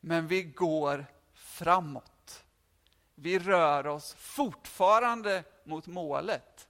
Men 0.00 0.26
vi 0.26 0.42
går 0.42 1.06
framåt. 1.34 2.44
Vi 3.14 3.38
rör 3.38 3.86
oss 3.86 4.14
fortfarande 4.14 5.44
mot 5.64 5.86
målet. 5.86 6.68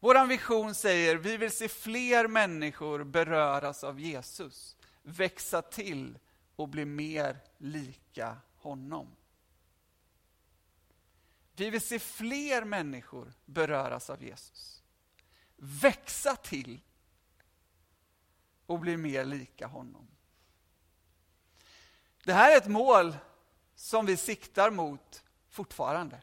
Vår 0.00 0.26
vision 0.26 0.74
säger 0.74 1.16
vi 1.16 1.36
vill 1.36 1.50
se 1.50 1.68
fler 1.68 2.28
människor 2.28 3.04
beröras 3.04 3.84
av 3.84 4.00
Jesus, 4.00 4.76
växa 5.02 5.62
till 5.62 6.18
och 6.56 6.68
bli 6.68 6.84
mer 6.84 7.38
lika 7.58 8.36
honom. 8.56 9.16
Vi 11.56 11.70
vill 11.70 11.80
se 11.80 11.98
fler 11.98 12.64
människor 12.64 13.32
beröras 13.44 14.10
av 14.10 14.22
Jesus, 14.22 14.75
växa 15.56 16.36
till 16.36 16.80
och 18.66 18.78
bli 18.78 18.96
mer 18.96 19.24
lika 19.24 19.66
honom. 19.66 20.08
Det 22.24 22.32
här 22.32 22.52
är 22.52 22.56
ett 22.56 22.66
mål 22.66 23.16
som 23.74 24.06
vi 24.06 24.16
siktar 24.16 24.70
mot 24.70 25.22
fortfarande. 25.50 26.20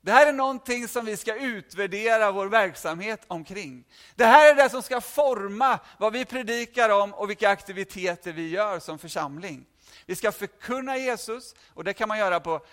Det 0.00 0.12
här 0.12 0.26
är 0.26 0.32
någonting 0.32 0.88
som 0.88 1.04
vi 1.04 1.16
ska 1.16 1.34
utvärdera 1.34 2.32
vår 2.32 2.46
verksamhet 2.46 3.22
omkring. 3.26 3.84
Det 4.14 4.24
här 4.24 4.50
är 4.50 4.54
det 4.54 4.70
som 4.70 4.82
ska 4.82 5.00
forma 5.00 5.78
vad 5.98 6.12
vi 6.12 6.24
predikar 6.24 6.90
om 6.90 7.14
och 7.14 7.30
vilka 7.30 7.48
aktiviteter 7.48 8.32
vi 8.32 8.48
gör 8.48 8.78
som 8.78 8.98
församling. 8.98 9.66
Vi 10.06 10.16
ska 10.16 10.32
förkunna 10.32 10.96
Jesus 10.96 11.54
och 11.74 11.84
det 11.84 11.92
kan 11.92 12.08
man 12.08 12.18
göra 12.18 12.40
på 12.40 12.66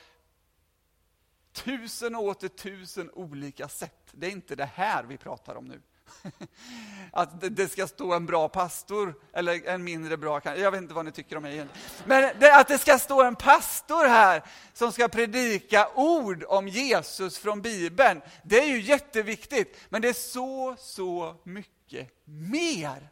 tusen 1.53 2.15
och 2.15 2.23
åter 2.23 2.47
tusen 2.47 3.09
olika 3.13 3.67
sätt. 3.67 4.09
Det 4.11 4.27
är 4.27 4.31
inte 4.31 4.55
det 4.55 4.69
här 4.75 5.03
vi 5.03 5.17
pratar 5.17 5.55
om 5.55 5.65
nu. 5.65 5.81
Att 7.11 7.55
det 7.55 7.71
ska 7.71 7.87
stå 7.87 8.13
en 8.13 8.25
bra 8.25 8.49
pastor, 8.49 9.15
eller 9.33 9.67
en 9.67 9.83
mindre 9.83 10.17
bra, 10.17 10.41
jag 10.43 10.71
vet 10.71 10.81
inte 10.81 10.93
vad 10.93 11.05
ni 11.05 11.11
tycker 11.11 11.35
om 11.35 11.43
mig. 11.43 11.67
Men 12.05 12.39
det, 12.39 12.55
att 12.55 12.67
det 12.67 12.77
ska 12.77 12.99
stå 12.99 13.23
en 13.23 13.35
pastor 13.35 14.07
här 14.07 14.43
som 14.73 14.91
ska 14.91 15.07
predika 15.07 15.89
ord 15.95 16.45
om 16.47 16.67
Jesus 16.67 17.37
från 17.37 17.61
Bibeln, 17.61 18.21
det 18.43 18.59
är 18.59 18.67
ju 18.67 18.81
jätteviktigt. 18.81 19.77
Men 19.89 20.01
det 20.01 20.09
är 20.09 20.13
så, 20.13 20.75
så 20.79 21.35
mycket 21.43 22.09
mer. 22.25 23.09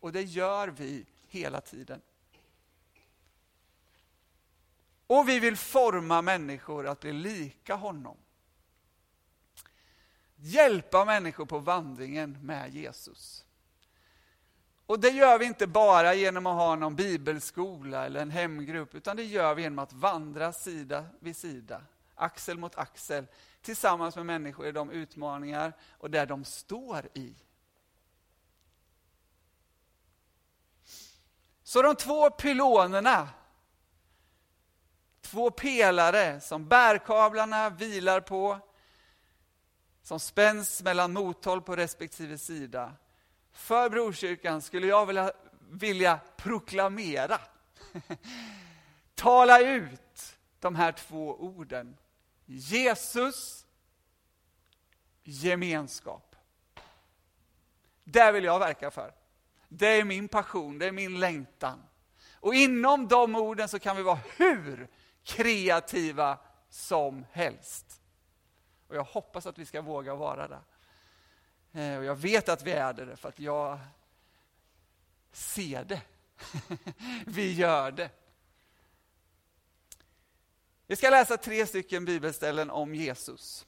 Och 0.00 0.12
det 0.12 0.22
gör 0.22 0.68
vi 0.68 1.06
hela 1.28 1.60
tiden. 1.60 2.00
Och 5.12 5.28
vi 5.28 5.38
vill 5.38 5.56
forma 5.56 6.22
människor 6.22 6.86
att 6.86 7.00
bli 7.00 7.12
lika 7.12 7.74
honom. 7.74 8.16
Hjälpa 10.36 11.04
människor 11.04 11.46
på 11.46 11.58
vandringen 11.58 12.38
med 12.42 12.74
Jesus. 12.74 13.44
Och 14.86 15.00
det 15.00 15.08
gör 15.08 15.38
vi 15.38 15.44
inte 15.44 15.66
bara 15.66 16.14
genom 16.14 16.46
att 16.46 16.56
ha 16.56 16.76
någon 16.76 16.96
bibelskola 16.96 18.06
eller 18.06 18.22
en 18.22 18.30
hemgrupp, 18.30 18.94
utan 18.94 19.16
det 19.16 19.24
gör 19.24 19.54
vi 19.54 19.62
genom 19.62 19.78
att 19.78 19.92
vandra 19.92 20.52
sida 20.52 21.06
vid 21.20 21.36
sida, 21.36 21.82
axel 22.14 22.58
mot 22.58 22.76
axel, 22.76 23.26
tillsammans 23.62 24.16
med 24.16 24.26
människor 24.26 24.66
i 24.66 24.72
de 24.72 24.90
utmaningar 24.90 25.72
och 25.98 26.10
där 26.10 26.26
de 26.26 26.44
står 26.44 27.08
i. 27.14 27.34
Så 31.62 31.82
de 31.82 31.96
två 31.96 32.30
pylonerna 32.30 33.28
Två 35.32 35.50
pelare 35.50 36.40
som 36.40 36.68
bärkablarna 36.68 37.70
vilar 37.70 38.20
på, 38.20 38.58
som 40.02 40.20
spänns 40.20 40.82
mellan 40.82 41.12
mothåll 41.12 41.62
på 41.62 41.76
respektive 41.76 42.38
sida. 42.38 42.92
För 43.52 43.90
Brokyrkan 43.90 44.62
skulle 44.62 44.86
jag 44.86 45.06
vilja, 45.06 45.32
vilja 45.70 46.20
proklamera, 46.36 47.40
tala 49.14 49.60
ut 49.60 50.36
de 50.60 50.74
här 50.74 50.92
två 50.92 51.36
orden. 51.36 51.96
Jesus, 52.46 53.66
gemenskap. 55.22 56.36
Det 58.04 58.32
vill 58.32 58.44
jag 58.44 58.58
verka 58.58 58.90
för. 58.90 59.14
Det 59.68 59.86
är 59.86 60.04
min 60.04 60.28
passion, 60.28 60.78
det 60.78 60.86
är 60.86 60.92
min 60.92 61.20
längtan. 61.20 61.82
Och 62.34 62.54
inom 62.54 63.08
de 63.08 63.36
orden 63.36 63.68
så 63.68 63.78
kan 63.78 63.96
vi 63.96 64.02
vara 64.02 64.18
hur 64.36 64.88
kreativa 65.24 66.38
som 66.68 67.26
helst. 67.32 68.00
Och 68.88 68.96
jag 68.96 69.04
hoppas 69.04 69.46
att 69.46 69.58
vi 69.58 69.66
ska 69.66 69.82
våga 69.82 70.14
vara 70.14 70.48
det. 70.48 70.60
Eh, 71.80 71.98
och 71.98 72.04
jag 72.04 72.14
vet 72.14 72.48
att 72.48 72.62
vi 72.62 72.72
är 72.72 72.92
det, 72.92 73.16
för 73.16 73.28
att 73.28 73.38
jag 73.38 73.78
ser 75.32 75.84
det. 75.84 76.02
vi 77.26 77.52
gör 77.52 77.90
det. 77.90 78.10
Vi 80.86 80.96
ska 80.96 81.10
läsa 81.10 81.36
tre 81.36 81.66
stycken 81.66 82.04
bibelställen 82.04 82.70
om 82.70 82.94
Jesus. 82.94 83.66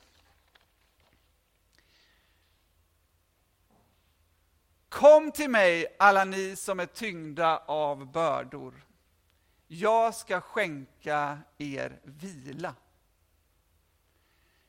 Kom 4.88 5.32
till 5.32 5.50
mig, 5.50 5.96
alla 5.98 6.24
ni 6.24 6.56
som 6.56 6.80
är 6.80 6.86
tyngda 6.86 7.58
av 7.58 8.12
bördor 8.12 8.84
jag 9.80 10.14
ska 10.14 10.40
skänka 10.40 11.38
er 11.58 12.00
vila. 12.02 12.74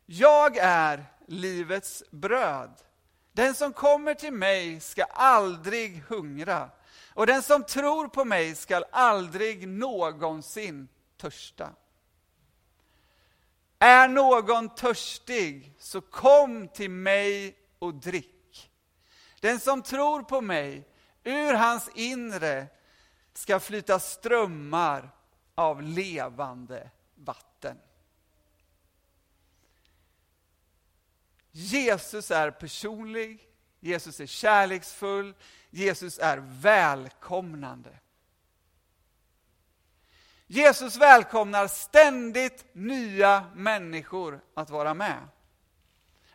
Jag 0.05 0.57
är 0.57 1.05
livets 1.27 2.03
bröd. 2.11 2.71
Den 3.31 3.55
som 3.55 3.73
kommer 3.73 4.13
till 4.13 4.33
mig 4.33 4.79
ska 4.79 5.03
aldrig 5.03 6.03
hungra 6.07 6.69
och 7.13 7.27
den 7.27 7.41
som 7.41 7.63
tror 7.63 8.07
på 8.07 8.25
mig 8.25 8.55
ska 8.55 8.83
aldrig 8.91 9.67
någonsin 9.67 10.87
törsta. 11.17 11.69
Är 13.79 14.07
någon 14.07 14.69
törstig, 14.69 15.73
så 15.79 16.01
kom 16.01 16.67
till 16.67 16.89
mig 16.89 17.55
och 17.79 17.93
drick. 17.93 18.71
Den 19.39 19.59
som 19.59 19.81
tror 19.81 20.21
på 20.21 20.41
mig, 20.41 20.87
ur 21.23 21.53
hans 21.53 21.89
inre 21.95 22.67
ska 23.37 23.59
flyta 23.59 23.99
strömmar 23.99 25.09
av 25.55 25.81
levande 25.81 26.89
vatten. 27.15 27.77
Jesus 31.51 32.31
är 32.31 32.51
personlig, 32.51 33.47
Jesus 33.79 34.19
är 34.19 34.25
kärleksfull, 34.25 35.33
Jesus 35.69 36.19
är 36.19 36.37
välkomnande. 36.61 37.99
Jesus 40.47 40.95
välkomnar 40.95 41.67
ständigt 41.67 42.65
nya 42.73 43.45
människor 43.55 44.41
att 44.53 44.69
vara 44.69 44.93
med. 44.93 45.27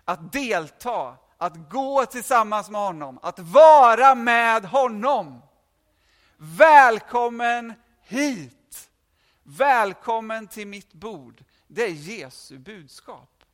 Att 0.04 0.32
delta, 0.32 1.16
att 1.36 1.70
gå 1.70 2.06
tillsammans 2.06 2.70
med 2.70 2.80
honom, 2.80 3.18
att 3.22 3.38
vara 3.38 4.14
med 4.14 4.64
honom. 4.64 5.42
Välkommen 6.42 7.74
hit! 8.02 8.90
Välkommen 9.42 10.46
till 10.46 10.66
mitt 10.66 10.92
bord. 10.92 11.44
Det 11.66 11.82
är 11.84 11.90
Jesu 11.90 12.58
budskap. 12.58 13.44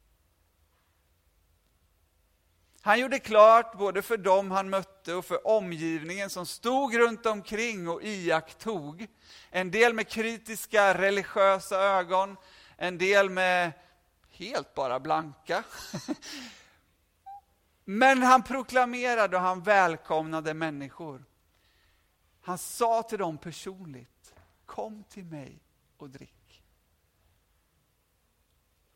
Han 2.80 3.00
gjorde 3.00 3.18
klart 3.18 3.78
både 3.78 4.02
för 4.02 4.16
dem 4.16 4.50
han 4.50 4.70
mötte 4.70 5.14
och 5.14 5.24
för 5.24 5.46
omgivningen 5.46 6.30
som 6.30 6.46
stod 6.46 6.96
runt 6.96 7.26
omkring 7.26 7.88
och 7.88 8.02
iakttog. 8.02 9.06
En 9.50 9.70
del 9.70 9.94
med 9.94 10.08
kritiska 10.08 10.94
religiösa 10.98 11.80
ögon, 11.80 12.36
en 12.76 12.98
del 12.98 13.30
med 13.30 13.72
helt 14.30 14.74
bara 14.74 15.00
blanka. 15.00 15.64
Men 17.84 18.22
han 18.22 18.42
proklamerade 18.42 19.36
och 19.36 19.42
han 19.42 19.62
välkomnade 19.62 20.54
människor. 20.54 21.24
Han 22.46 22.58
sa 22.58 23.02
till 23.02 23.18
dem 23.18 23.38
personligt, 23.38 24.34
kom 24.66 25.04
till 25.04 25.24
mig 25.24 25.58
och 25.96 26.10
drick. 26.10 26.64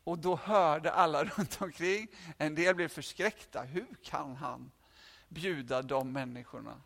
Och 0.03 0.19
då 0.19 0.35
hörde 0.35 0.91
alla 0.91 1.23
runt 1.37 1.61
omkring, 1.61 2.07
en 2.37 2.55
del 2.55 2.75
blev 2.75 2.87
förskräckta. 2.87 3.61
Hur 3.61 3.95
kan 4.03 4.35
han 4.35 4.71
bjuda 5.27 5.81
de 5.81 6.11
människorna? 6.11 6.81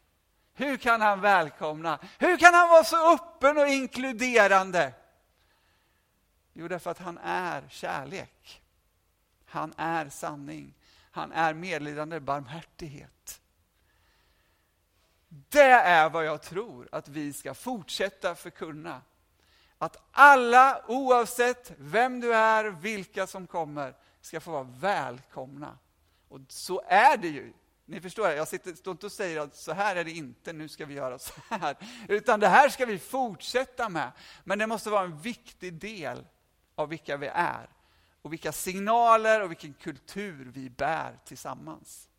Hur 0.53 0.77
kan 0.77 1.01
han 1.01 1.21
välkomna? 1.21 1.99
Hur 2.19 2.37
kan 2.37 2.53
han 2.53 2.69
vara 2.69 2.83
så 2.83 3.13
öppen 3.13 3.57
och 3.57 3.67
inkluderande? 3.67 4.93
Jo, 6.53 6.67
därför 6.67 6.91
att 6.91 6.99
han 6.99 7.17
är 7.17 7.67
kärlek. 7.69 8.63
Han 9.45 9.73
är 9.77 10.09
sanning. 10.09 10.73
Han 11.11 11.31
är 11.31 11.53
medlidande 11.53 12.19
barmhärtighet. 12.19 13.41
Det 15.49 15.61
är 15.71 16.09
vad 16.09 16.25
jag 16.25 16.41
tror 16.41 16.89
att 16.91 17.07
vi 17.07 17.33
ska 17.33 17.53
fortsätta 17.53 18.35
förkunna. 18.35 19.01
Att 19.77 19.97
alla, 20.11 20.81
oavsett 20.87 21.71
vem 21.77 22.19
du 22.19 22.35
är, 22.35 22.63
vilka 22.65 23.27
som 23.27 23.47
kommer, 23.47 23.95
ska 24.21 24.39
få 24.39 24.51
vara 24.51 24.67
välkomna. 24.79 25.77
Och 26.29 26.39
så 26.47 26.81
är 26.87 27.17
det 27.17 27.27
ju. 27.27 27.53
Ni 27.85 28.01
förstår, 28.01 28.29
jag 28.29 28.47
sitter, 28.47 28.73
står 28.73 28.91
inte 28.91 29.05
och 29.05 29.11
säger 29.11 29.39
att 29.39 29.55
så 29.55 29.73
här 29.73 29.95
är 29.95 30.03
det 30.03 30.11
inte, 30.11 30.53
nu 30.53 30.67
ska 30.67 30.85
vi 30.85 30.93
göra 30.93 31.19
så 31.19 31.33
här. 31.49 31.77
Utan 32.07 32.39
det 32.39 32.47
här 32.47 32.69
ska 32.69 32.85
vi 32.85 32.99
fortsätta 32.99 33.89
med. 33.89 34.11
Men 34.43 34.59
det 34.59 34.67
måste 34.67 34.89
vara 34.89 35.03
en 35.03 35.19
viktig 35.19 35.73
del 35.73 36.27
av 36.75 36.89
vilka 36.89 37.17
vi 37.17 37.27
är. 37.27 37.69
Och 38.21 38.33
vilka 38.33 38.51
signaler 38.51 39.43
och 39.43 39.51
vilken 39.51 39.73
kultur 39.73 40.51
vi 40.53 40.69
bär 40.69 41.19
tillsammans. 41.25 42.09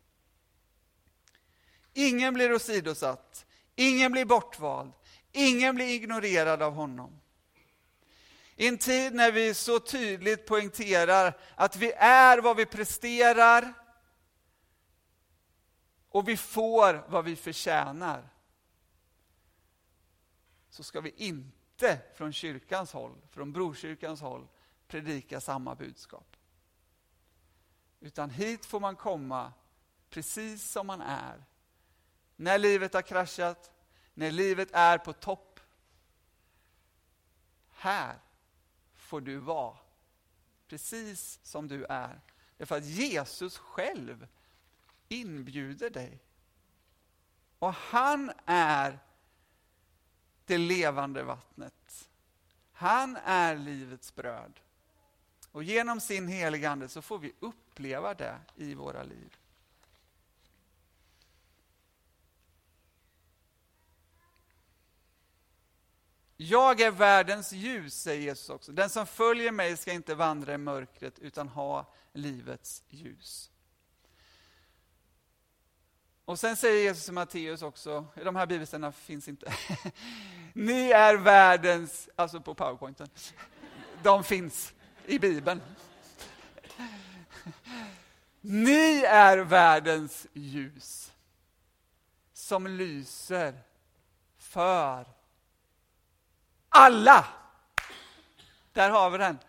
Ingen 1.99 2.33
blir 2.33 2.53
åsidosatt, 2.53 3.45
ingen 3.75 4.11
blir 4.11 4.25
bortvald, 4.25 4.93
ingen 5.31 5.75
blir 5.75 5.87
ignorerad 5.87 6.61
av 6.61 6.73
honom. 6.73 7.21
I 8.55 8.67
en 8.67 8.77
tid 8.77 9.13
när 9.13 9.31
vi 9.31 9.53
så 9.53 9.79
tydligt 9.79 10.45
poängterar 10.45 11.37
att 11.55 11.75
vi 11.75 11.91
är 11.97 12.37
vad 12.37 12.57
vi 12.57 12.65
presterar 12.65 13.73
och 16.09 16.27
vi 16.27 16.37
får 16.37 17.05
vad 17.07 17.25
vi 17.25 17.35
förtjänar 17.35 18.29
så 20.69 20.83
ska 20.83 21.01
vi 21.01 21.13
inte 21.17 21.99
från 22.15 22.33
kyrkans 22.33 22.93
håll, 22.93 23.21
från 23.31 23.53
Brokyrkans 23.53 24.21
håll 24.21 24.47
predika 24.87 25.41
samma 25.41 25.75
budskap. 25.75 26.37
Utan 27.99 28.29
hit 28.29 28.65
får 28.65 28.79
man 28.79 28.95
komma 28.95 29.53
precis 30.09 30.71
som 30.71 30.87
man 30.87 31.01
är. 31.01 31.43
När 32.39 32.57
livet 32.57 32.93
har 32.93 33.01
kraschat, 33.01 33.71
när 34.13 34.31
livet 34.31 34.69
är 34.71 34.97
på 34.97 35.13
topp. 35.13 35.59
Här 37.69 38.15
får 38.95 39.21
du 39.21 39.37
vara 39.37 39.77
precis 40.67 41.39
som 41.43 41.67
du 41.67 41.85
är. 41.85 42.21
Därför 42.57 42.77
att 42.77 42.85
Jesus 42.85 43.57
själv 43.57 44.27
inbjuder 45.07 45.89
dig. 45.89 46.19
Och 47.59 47.73
han 47.73 48.31
är 48.45 48.99
det 50.45 50.57
levande 50.57 51.23
vattnet. 51.23 52.09
Han 52.71 53.17
är 53.25 53.55
livets 53.55 54.15
bröd. 54.15 54.59
Och 55.51 55.63
genom 55.63 56.01
sin 56.01 56.27
heliga 56.27 56.69
Ande 56.69 56.87
så 56.87 57.01
får 57.01 57.19
vi 57.19 57.33
uppleva 57.39 58.13
det 58.13 58.39
i 58.55 58.73
våra 58.73 59.03
liv. 59.03 59.37
Jag 66.37 66.81
är 66.81 66.91
världens 66.91 67.51
ljus, 67.51 68.01
säger 68.01 68.21
Jesus 68.21 68.49
också. 68.49 68.71
Den 68.71 68.89
som 68.89 69.07
följer 69.07 69.51
mig 69.51 69.77
ska 69.77 69.91
inte 69.91 70.15
vandra 70.15 70.53
i 70.53 70.57
mörkret 70.57 71.19
utan 71.19 71.47
ha 71.47 71.93
livets 72.13 72.83
ljus. 72.89 73.51
Och 76.25 76.39
sen 76.39 76.55
säger 76.55 76.83
Jesus 76.83 77.09
i 77.09 77.11
Matteus 77.11 77.61
också, 77.61 78.05
de 78.15 78.35
här 78.35 78.45
bibelställena 78.45 78.91
finns 78.91 79.27
inte. 79.27 79.53
Ni 80.53 80.91
är 80.91 81.15
världens, 81.15 82.09
alltså 82.15 82.41
på 82.41 82.53
powerpointen, 82.53 83.09
de 84.03 84.23
finns 84.23 84.73
i 85.05 85.19
Bibeln. 85.19 85.61
Ni 88.41 89.03
är 89.03 89.37
världens 89.37 90.27
ljus 90.33 91.11
som 92.33 92.67
lyser 92.67 93.63
för 94.37 95.16
alla. 96.77 97.25
Där 98.73 98.89
har 98.89 99.09
vi 99.09 99.17
den. 99.17 99.39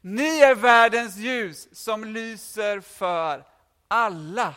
Ni 0.00 0.40
är 0.40 0.54
världens 0.54 1.16
ljus 1.16 1.68
som 1.72 2.04
lyser 2.04 2.80
för 2.80 3.44
alla. 3.88 4.54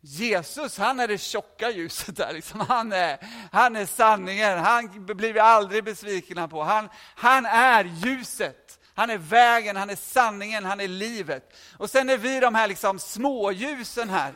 Jesus, 0.00 0.78
han 0.78 1.00
är 1.00 1.08
det 1.08 1.18
tjocka 1.18 1.70
ljuset 1.70 2.16
där. 2.16 2.32
Liksom. 2.32 2.60
Han, 2.60 2.92
är, 2.92 3.18
han 3.52 3.76
är 3.76 3.86
sanningen, 3.86 4.58
han 4.58 5.06
blir 5.06 5.32
vi 5.32 5.40
aldrig 5.40 5.84
besvikna 5.84 6.48
på. 6.48 6.62
Han, 6.62 6.88
han 7.14 7.46
är 7.46 7.84
ljuset, 7.84 8.80
han 8.94 9.10
är 9.10 9.18
vägen, 9.18 9.76
han 9.76 9.90
är 9.90 9.96
sanningen, 9.96 10.64
han 10.64 10.80
är 10.80 10.88
livet. 10.88 11.56
Och 11.76 11.90
sen 11.90 12.10
är 12.10 12.18
vi 12.18 12.40
de 12.40 12.54
här 12.54 12.68
liksom 12.68 12.98
småljusen 12.98 14.10
här. 14.10 14.34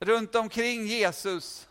Runt 0.00 0.34
omkring 0.34 0.86
Jesus. 0.86 1.68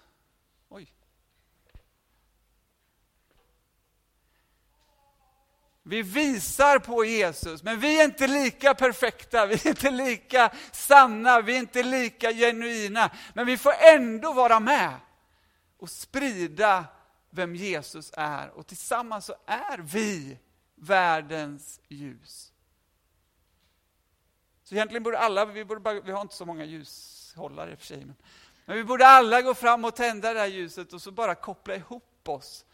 Vi 5.89 6.01
visar 6.01 6.79
på 6.79 7.05
Jesus, 7.05 7.63
men 7.63 7.79
vi 7.79 7.99
är 7.99 8.05
inte 8.05 8.27
lika 8.27 8.73
perfekta, 8.73 9.45
vi 9.45 9.53
är 9.53 9.67
inte 9.67 9.91
lika 9.91 10.51
sanna, 10.71 11.41
vi 11.41 11.55
är 11.55 11.59
inte 11.59 11.83
lika 11.83 12.33
genuina. 12.33 13.11
Men 13.33 13.45
vi 13.45 13.57
får 13.57 13.73
ändå 13.73 14.33
vara 14.33 14.59
med 14.59 14.93
och 15.77 15.89
sprida 15.89 16.85
vem 17.29 17.55
Jesus 17.55 18.11
är. 18.17 18.49
Och 18.49 18.67
tillsammans 18.67 19.25
så 19.25 19.35
är 19.45 19.77
vi 19.77 20.37
världens 20.75 21.79
ljus. 21.87 22.53
Så 24.63 24.75
egentligen 24.75 25.03
borde 25.03 25.19
alla, 25.19 25.45
vi, 25.45 25.65
borde 25.65 25.81
bara, 25.81 26.01
vi 26.01 26.11
har 26.11 26.21
inte 26.21 26.35
så 26.35 26.45
många 26.45 26.65
ljushållare 26.65 27.71
i 27.71 27.75
och 27.75 27.79
för 27.79 27.85
sig, 27.85 28.05
men, 28.05 28.15
men 28.65 28.77
vi 28.77 28.83
borde 28.83 29.07
alla 29.07 29.41
gå 29.41 29.53
fram 29.53 29.85
och 29.85 29.95
tända 29.95 30.33
det 30.33 30.39
här 30.39 30.47
ljuset 30.47 30.93
och 30.93 31.01
så 31.01 31.11
bara 31.11 31.35
koppla 31.35 31.75
ihop 31.75 32.29
oss 32.29 32.65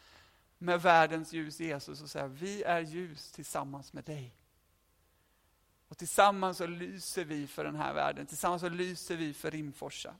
med 0.63 0.81
världens 0.81 1.33
ljus 1.33 1.59
Jesus 1.59 2.01
och 2.01 2.09
säga 2.09 2.27
vi 2.27 2.63
är 2.63 2.79
ljus 2.79 3.31
tillsammans 3.31 3.93
med 3.93 4.03
dig. 4.03 4.35
Och 5.87 5.97
tillsammans 5.97 6.57
så 6.57 6.67
lyser 6.67 7.25
vi 7.25 7.47
för 7.47 7.63
den 7.63 7.75
här 7.75 7.93
världen, 7.93 8.25
tillsammans 8.25 8.61
så 8.61 8.69
lyser 8.69 9.15
vi 9.15 9.33
för 9.33 9.51
Rimforsa. 9.51 10.15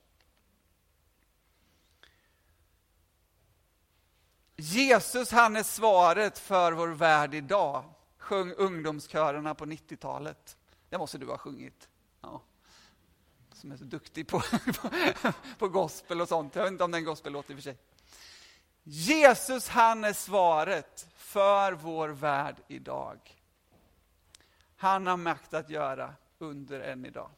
Jesus 4.56 5.30
han 5.30 5.56
är 5.56 5.62
svaret 5.62 6.38
för 6.38 6.72
vår 6.72 6.88
värld 6.88 7.34
idag, 7.34 7.84
sjöng 8.18 8.52
ungdomskörerna 8.52 9.54
på 9.54 9.66
90-talet. 9.66 10.56
Det 10.88 10.98
måste 10.98 11.18
du 11.18 11.26
ha 11.26 11.38
sjungit. 11.38 11.88
Ja. 12.20 12.42
Som 13.52 13.72
är 13.72 13.76
så 13.76 13.84
duktig 13.84 14.28
på, 14.28 14.40
på, 14.80 14.90
på 15.58 15.68
gospel 15.68 16.20
och 16.20 16.28
sånt. 16.28 16.54
Jag 16.54 16.62
vet 16.62 16.72
inte 16.72 16.84
om 16.84 16.90
det 16.90 16.96
är 16.96 17.00
en 17.00 17.04
gospellåt 17.04 17.50
i 17.50 17.52
och 17.52 17.56
för 17.56 17.62
sig. 17.62 17.78
Jesus 18.84 19.68
han 19.68 20.04
är 20.04 20.12
svaret 20.12 21.08
för 21.16 21.72
vår 21.72 22.08
värld 22.08 22.56
idag. 22.68 23.18
Han 24.76 25.06
har 25.06 25.16
makt 25.16 25.54
att 25.54 25.70
göra 25.70 26.14
under 26.38 26.80
än 26.80 27.04
idag. 27.04 27.30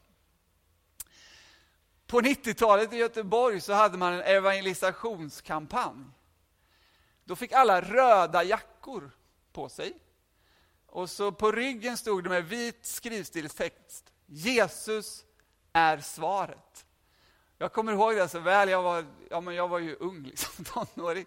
På 2.06 2.20
90-talet 2.20 2.92
i 2.92 2.96
Göteborg 2.96 3.60
så 3.60 3.72
hade 3.72 3.98
man 3.98 4.12
en 4.12 4.20
evangelisationskampanj. 4.20 6.04
Då 7.24 7.36
fick 7.36 7.52
alla 7.52 7.80
röda 7.80 8.44
jackor 8.44 9.10
på 9.52 9.68
sig. 9.68 9.96
Och 10.86 11.10
så 11.10 11.32
på 11.32 11.52
ryggen 11.52 11.96
stod 11.96 12.24
det 12.24 12.30
med 12.30 12.44
vit 12.44 12.86
skrivstilstext 12.86 14.12
Jesus 14.26 15.24
är 15.72 15.98
svaret. 15.98 16.86
Jag 17.58 17.72
kommer 17.72 17.92
ihåg 17.92 18.16
det 18.16 18.28
så 18.28 18.38
väl. 18.38 18.68
Jag 18.68 18.82
var, 18.82 19.04
ja, 19.30 19.40
men 19.40 19.54
jag 19.54 19.68
var 19.68 19.78
ju 19.78 19.96
ung, 20.00 20.22
liksom, 20.22 20.64
tonåring, 20.94 21.26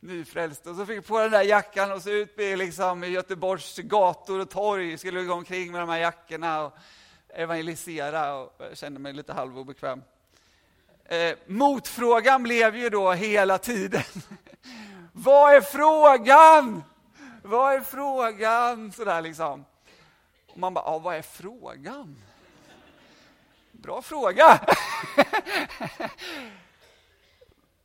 nyfrälst. 0.00 0.66
Och 0.66 0.76
så 0.76 0.86
fick 0.86 0.96
jag 0.96 1.06
på 1.06 1.20
den 1.20 1.30
där 1.30 1.42
jackan 1.42 1.92
och 1.92 2.02
så 2.02 2.10
ut 2.10 2.38
i, 2.38 2.56
liksom, 2.56 3.04
i 3.04 3.08
Göteborgs 3.08 3.78
gator 3.78 4.40
och 4.40 4.50
torg. 4.50 4.98
Skulle 4.98 5.22
gå 5.22 5.34
omkring 5.34 5.72
med 5.72 5.80
de 5.80 5.88
här 5.88 5.98
jackorna 5.98 6.64
och 6.64 6.72
evangelisera. 7.28 8.34
Och 8.34 8.56
jag 8.58 8.76
kände 8.78 9.00
mig 9.00 9.12
lite 9.12 9.32
halvobekväm. 9.32 10.02
Eh, 11.04 11.36
motfrågan 11.46 12.42
blev 12.42 12.76
ju 12.76 12.90
då 12.90 13.12
hela 13.12 13.58
tiden. 13.58 14.02
Vad 15.12 15.54
är 15.54 15.60
frågan? 15.60 16.82
Vad 17.42 17.74
är 17.74 17.80
frågan? 17.80 18.92
Sådär 18.92 19.22
liksom. 19.22 19.64
Och 20.46 20.58
man 20.58 20.74
bara, 20.74 20.84
ja, 20.84 20.98
vad 20.98 21.16
är 21.16 21.22
frågan? 21.22 22.16
Bra 23.86 24.02
fråga! 24.02 24.60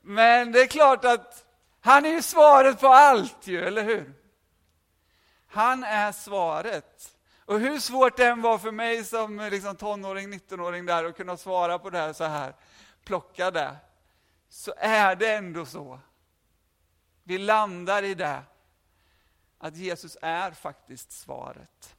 Men 0.01 0.51
det 0.51 0.61
är 0.61 0.67
klart 0.67 1.05
att 1.05 1.45
han 1.81 2.05
är 2.05 2.09
ju 2.09 2.21
svaret 2.21 2.79
på 2.79 2.87
allt, 2.87 3.47
ju, 3.47 3.65
eller 3.65 3.83
hur? 3.83 4.13
Han 5.47 5.83
är 5.83 6.11
svaret. 6.11 7.17
Och 7.45 7.59
hur 7.59 7.79
svårt 7.79 8.17
det 8.17 8.25
än 8.25 8.41
var 8.41 8.57
för 8.57 8.71
mig 8.71 9.03
som 9.03 9.37
liksom 9.51 9.75
tonåring, 9.75 10.33
19-åring 10.33 10.85
där 10.85 11.05
att 11.05 11.17
kunna 11.17 11.37
svara 11.37 11.79
på 11.79 11.89
det 11.89 11.97
här 11.97 12.13
så 12.13 12.23
här, 12.23 12.53
plocka 13.03 13.51
det, 13.51 13.75
så 14.49 14.73
är 14.77 15.15
det 15.15 15.33
ändå 15.33 15.65
så. 15.65 15.99
Vi 17.23 17.37
landar 17.37 18.03
i 18.03 18.13
det, 18.13 18.43
att 19.57 19.75
Jesus 19.75 20.17
är 20.21 20.51
faktiskt 20.51 21.11
svaret. 21.11 21.95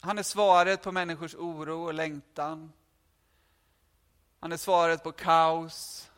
Han 0.00 0.18
är 0.18 0.22
svaret 0.22 0.82
på 0.82 0.92
människors 0.92 1.34
oro 1.34 1.84
och 1.84 1.94
längtan. 1.94 2.72
Han 4.40 4.52
är 4.52 4.56
svaret 4.56 5.02
på 5.02 5.12
kaos. 5.12 6.10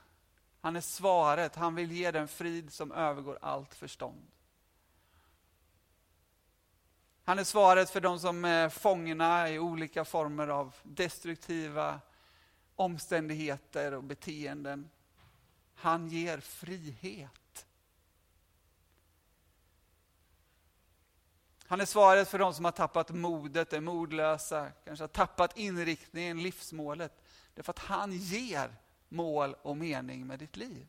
Han 0.61 0.77
är 0.77 0.81
svaret, 0.81 1.57
han 1.57 1.75
vill 1.75 1.93
ge 1.93 2.11
den 2.11 2.29
frid 2.29 2.73
som 2.73 2.93
övergår 2.93 3.39
allt 3.41 3.75
förstånd. 3.75 4.27
Han 7.25 7.39
är 7.39 7.45
svaret 7.45 7.91
för 7.91 8.01
de 8.01 8.19
som 8.19 8.45
är 8.45 8.69
fångna 8.69 9.51
i 9.51 9.59
olika 9.59 10.05
former 10.05 10.49
av 10.49 10.77
destruktiva 10.83 12.01
omständigheter 12.77 13.95
och 13.95 14.05
beteenden. 14.05 14.91
Han 15.75 16.09
ger 16.09 16.39
frihet. 16.39 17.42
Han 21.73 21.81
är 21.81 21.87
svaret 21.87 22.29
för 22.29 22.39
de 22.39 22.55
som 22.55 22.65
har 22.65 22.73
tappat 22.73 23.11
modet, 23.11 23.73
är 23.73 23.81
modlösa, 23.81 24.71
kanske 24.85 25.03
har 25.03 25.09
tappat 25.09 25.59
inriktningen, 25.59 26.43
livsmålet. 26.43 27.13
Det 27.55 27.61
är 27.61 27.63
för 27.63 27.73
att 27.73 27.79
han 27.79 28.13
ger 28.13 28.77
mål 29.09 29.57
och 29.63 29.77
mening 29.77 30.27
med 30.27 30.39
ditt 30.39 30.57
liv. 30.57 30.87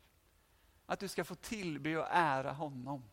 Att 0.85 0.99
du 0.99 1.07
ska 1.07 1.23
få 1.23 1.35
tillbe 1.35 1.97
och 1.97 2.07
ära 2.09 2.51
honom. 2.51 3.03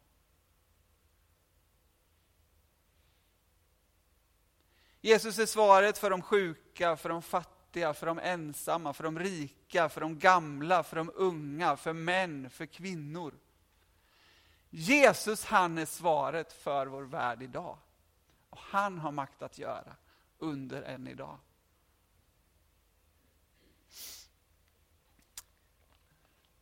Jesus 5.00 5.38
är 5.38 5.46
svaret 5.46 5.98
för 5.98 6.10
de 6.10 6.22
sjuka, 6.22 6.96
för 6.96 7.08
de 7.08 7.22
fattiga, 7.22 7.94
för 7.94 8.06
de 8.06 8.18
ensamma, 8.18 8.92
för 8.92 9.04
de 9.04 9.18
rika, 9.18 9.88
för 9.88 10.00
de 10.00 10.18
gamla, 10.18 10.82
för 10.82 10.96
de 10.96 11.10
unga, 11.14 11.76
för 11.76 11.92
män, 11.92 12.50
för 12.50 12.66
kvinnor. 12.66 13.34
Jesus 14.70 15.44
han 15.44 15.78
är 15.78 15.86
svaret 15.86 16.52
för 16.52 16.86
vår 16.86 17.02
värld 17.02 17.42
idag. 17.42 17.78
Och 18.50 18.58
han 18.60 18.98
har 18.98 19.12
makt 19.12 19.42
att 19.42 19.58
göra 19.58 19.96
under 20.38 20.82
än 20.82 21.08
idag. 21.08 21.38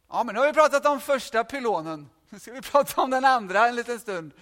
Ja, 0.08 0.24
men 0.24 0.34
nu 0.34 0.40
har 0.40 0.46
vi 0.46 0.52
pratat 0.52 0.86
om 0.86 1.00
första 1.00 1.44
pylonen. 1.44 2.10
Nu 2.28 2.38
ska 2.38 2.52
vi 2.52 2.62
prata 2.62 3.00
om 3.00 3.10
den 3.10 3.24
andra 3.24 3.68
en 3.68 3.76
liten 3.76 4.00
stund. 4.00 4.32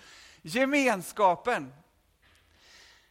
Gemenskapen. 0.42 1.72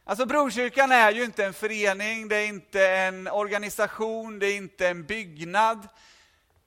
Alltså 0.04 0.26
Brokyrkan 0.26 0.92
är 0.92 1.12
ju 1.12 1.24
inte 1.24 1.44
en 1.44 1.54
förening, 1.54 2.28
det 2.28 2.36
är 2.36 2.46
inte 2.46 2.88
en 2.88 3.28
organisation, 3.28 4.38
det 4.38 4.46
är 4.46 4.56
inte 4.56 4.88
en 4.88 5.04
byggnad. 5.04 5.88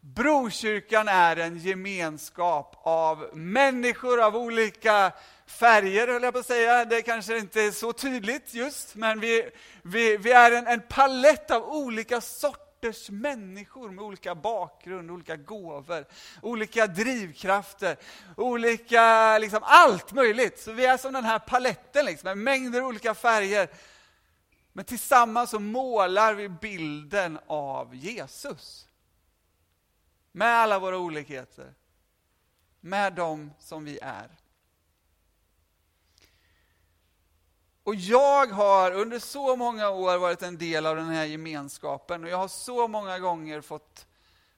Brokyrkan 0.01 1.07
är 1.07 1.35
en 1.35 1.57
gemenskap 1.57 2.75
av 2.83 3.29
människor 3.33 4.21
av 4.21 4.35
olika 4.35 5.12
färger, 5.45 6.07
höll 6.07 6.23
jag 6.23 6.33
på 6.33 6.39
att 6.39 6.45
säga. 6.45 6.85
Det 6.85 7.01
kanske 7.01 7.38
inte 7.38 7.62
är 7.62 7.71
så 7.71 7.93
tydligt 7.93 8.53
just, 8.53 8.95
men 8.95 9.19
vi, 9.19 9.49
vi, 9.81 10.17
vi 10.17 10.31
är 10.31 10.51
en, 10.51 10.67
en 10.67 10.81
palett 10.81 11.51
av 11.51 11.63
olika 11.63 12.21
sorters 12.21 13.09
människor 13.09 13.91
med 13.91 14.05
olika 14.05 14.35
bakgrund, 14.35 15.12
olika 15.12 15.35
gåvor, 15.35 16.05
olika 16.41 16.88
drivkrafter, 16.88 17.97
olika, 18.38 19.38
liksom 19.38 19.59
allt 19.63 20.12
möjligt. 20.12 20.59
Så 20.59 20.71
vi 20.71 20.85
är 20.85 20.97
som 20.97 21.13
den 21.13 21.25
här 21.25 21.39
paletten, 21.39 22.05
liksom, 22.05 22.27
med 22.27 22.38
mängder 22.38 22.81
av 22.81 22.88
olika 22.88 23.13
färger. 23.13 23.69
Men 24.73 24.85
tillsammans 24.85 25.49
så 25.49 25.59
målar 25.59 26.33
vi 26.33 26.49
bilden 26.49 27.39
av 27.47 27.95
Jesus. 27.95 28.88
Med 30.31 30.47
alla 30.47 30.79
våra 30.79 30.97
olikheter. 30.97 31.73
Med 32.79 33.13
dem 33.13 33.51
som 33.59 33.85
vi 33.85 33.99
är. 34.01 34.29
Och 37.83 37.95
jag 37.95 38.47
har 38.47 38.91
under 38.91 39.19
så 39.19 39.55
många 39.55 39.89
år 39.89 40.17
varit 40.17 40.41
en 40.41 40.57
del 40.57 40.85
av 40.85 40.95
den 40.95 41.09
här 41.09 41.25
gemenskapen 41.25 42.23
och 42.23 42.29
jag 42.29 42.37
har 42.37 42.47
så 42.47 42.87
många 42.87 43.19
gånger 43.19 43.61
fått, 43.61 44.07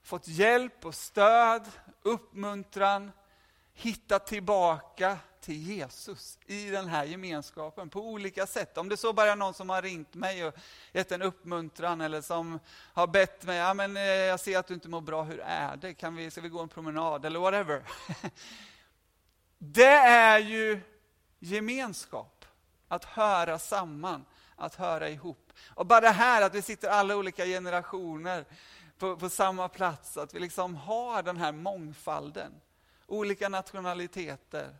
fått 0.03 0.27
hjälp 0.27 0.85
och 0.85 0.95
stöd, 0.95 1.67
uppmuntran, 2.01 3.11
hitta 3.73 4.19
tillbaka 4.19 5.17
till 5.41 5.55
Jesus 5.55 6.39
i 6.45 6.69
den 6.69 6.87
här 6.87 7.03
gemenskapen 7.05 7.89
på 7.89 7.99
olika 7.99 8.47
sätt. 8.47 8.77
Om 8.77 8.89
det 8.89 8.97
så 8.97 9.13
bara 9.13 9.31
är 9.31 9.35
någon 9.35 9.53
som 9.53 9.69
har 9.69 9.81
ringt 9.81 10.13
mig 10.13 10.45
och 10.45 10.55
gett 10.91 11.11
en 11.11 11.21
uppmuntran 11.21 12.01
eller 12.01 12.21
som 12.21 12.59
har 12.93 13.07
bett 13.07 13.43
mig, 13.43 13.57
ja, 13.57 13.73
men, 13.73 13.97
eh, 13.97 14.03
jag 14.03 14.39
ser 14.39 14.57
att 14.57 14.67
du 14.67 14.73
inte 14.73 14.89
mår 14.89 15.01
bra, 15.01 15.23
hur 15.23 15.39
är 15.39 15.77
det? 15.77 15.93
Kan 15.93 16.15
vi, 16.15 16.31
ska 16.31 16.41
vi 16.41 16.49
gå 16.49 16.59
en 16.59 16.69
promenad 16.69 17.25
eller 17.25 17.39
whatever? 17.39 17.83
Det 19.57 19.97
är 20.05 20.39
ju 20.39 20.81
gemenskap, 21.39 22.45
att 22.87 23.05
höra 23.05 23.59
samman, 23.59 24.25
att 24.55 24.75
höra 24.75 25.09
ihop. 25.09 25.53
Och 25.75 25.85
bara 25.85 26.01
det 26.01 26.09
här 26.09 26.41
att 26.41 26.55
vi 26.55 26.61
sitter 26.61 26.89
alla 26.89 27.15
olika 27.15 27.45
generationer 27.45 28.45
på, 28.97 29.17
på 29.17 29.29
samma 29.29 29.69
plats, 29.69 30.17
att 30.17 30.33
vi 30.33 30.39
liksom 30.39 30.75
har 30.75 31.23
den 31.23 31.37
här 31.37 31.51
mångfalden. 31.51 32.53
Olika 33.11 33.49
nationaliteter, 33.49 34.75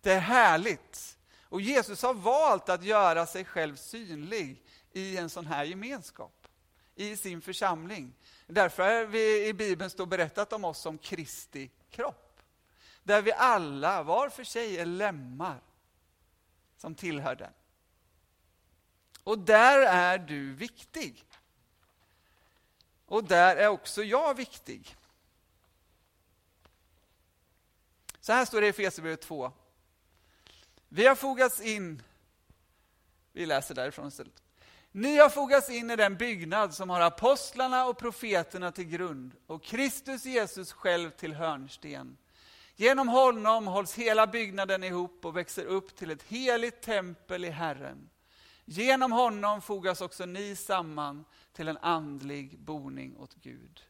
det 0.00 0.12
är 0.12 0.20
härligt. 0.20 1.18
Och 1.42 1.60
Jesus 1.60 2.02
har 2.02 2.14
valt 2.14 2.68
att 2.68 2.82
göra 2.82 3.26
sig 3.26 3.44
själv 3.44 3.76
synlig 3.76 4.62
i 4.92 5.16
en 5.16 5.30
sån 5.30 5.46
här 5.46 5.64
gemenskap, 5.64 6.48
i 6.94 7.16
sin 7.16 7.40
församling. 7.40 8.14
Därför 8.46 8.82
är 8.82 9.06
vi 9.06 9.46
i 9.48 9.54
Bibeln 9.54 9.90
står 9.90 10.06
berättat 10.06 10.52
om 10.52 10.64
oss 10.64 10.78
som 10.78 10.98
Kristi 10.98 11.70
kropp. 11.90 12.40
Där 13.02 13.22
vi 13.22 13.32
alla, 13.32 14.02
var 14.02 14.28
för 14.28 14.44
sig, 14.44 14.78
är 14.78 14.86
lemmar 14.86 15.60
som 16.76 16.94
tillhör 16.94 17.36
den. 17.36 17.52
Och 19.22 19.38
där 19.38 19.78
är 19.82 20.18
du 20.18 20.52
viktig. 20.54 21.24
Och 23.06 23.24
där 23.24 23.56
är 23.56 23.68
också 23.68 24.02
jag 24.02 24.34
viktig. 24.34 24.96
Så 28.26 28.32
här 28.32 28.44
står 28.44 28.60
det 28.60 28.66
i 28.66 28.70
Efesierbrevet 28.70 29.20
2, 29.20 29.52
vi 30.88 31.06
har 31.06 31.14
fogats 31.14 31.60
in, 31.60 32.02
vi 33.32 33.46
läser 33.46 33.74
därifrån 33.74 34.08
istället. 34.08 34.42
Ni 34.92 35.16
har 35.16 35.28
fogats 35.28 35.70
in 35.70 35.90
i 35.90 35.96
den 35.96 36.16
byggnad 36.16 36.74
som 36.74 36.90
har 36.90 37.00
apostlarna 37.00 37.86
och 37.86 37.98
profeterna 37.98 38.72
till 38.72 38.84
grund 38.84 39.32
och 39.46 39.62
Kristus 39.62 40.24
Jesus 40.24 40.72
själv 40.72 41.10
till 41.10 41.34
hörnsten. 41.34 42.16
Genom 42.76 43.08
honom 43.08 43.66
hålls 43.66 43.94
hela 43.94 44.26
byggnaden 44.26 44.84
ihop 44.84 45.24
och 45.24 45.36
växer 45.36 45.64
upp 45.64 45.96
till 45.96 46.10
ett 46.10 46.22
heligt 46.22 46.82
tempel 46.82 47.44
i 47.44 47.50
Herren. 47.50 48.10
Genom 48.64 49.12
honom 49.12 49.62
fogas 49.62 50.00
också 50.00 50.26
ni 50.26 50.56
samman 50.56 51.24
till 51.52 51.68
en 51.68 51.78
andlig 51.78 52.58
boning 52.58 53.16
åt 53.16 53.34
Gud. 53.34 53.82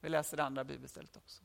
Vi 0.00 0.08
läser 0.08 0.36
det 0.36 0.44
andra 0.44 0.64
bibelstället 0.64 1.16
också. 1.16 1.42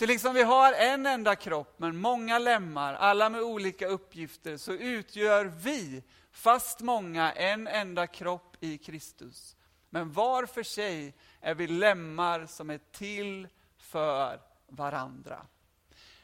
Till 0.00 0.08
liksom 0.08 0.34
vi 0.34 0.42
har 0.42 0.72
en 0.72 1.06
enda 1.06 1.36
kropp 1.36 1.74
men 1.76 1.96
många 1.96 2.38
lemmar, 2.38 2.94
alla 2.94 3.28
med 3.28 3.42
olika 3.42 3.86
uppgifter, 3.86 4.56
så 4.56 4.72
utgör 4.72 5.44
vi, 5.44 6.02
fast 6.32 6.80
många, 6.80 7.32
en 7.32 7.66
enda 7.66 8.06
kropp 8.06 8.56
i 8.60 8.78
Kristus. 8.78 9.56
Men 9.90 10.12
var 10.12 10.46
för 10.46 10.62
sig 10.62 11.14
är 11.40 11.54
vi 11.54 11.66
lemmar 11.66 12.46
som 12.46 12.70
är 12.70 12.80
till 12.92 13.48
för 13.78 14.40
varandra. 14.68 15.46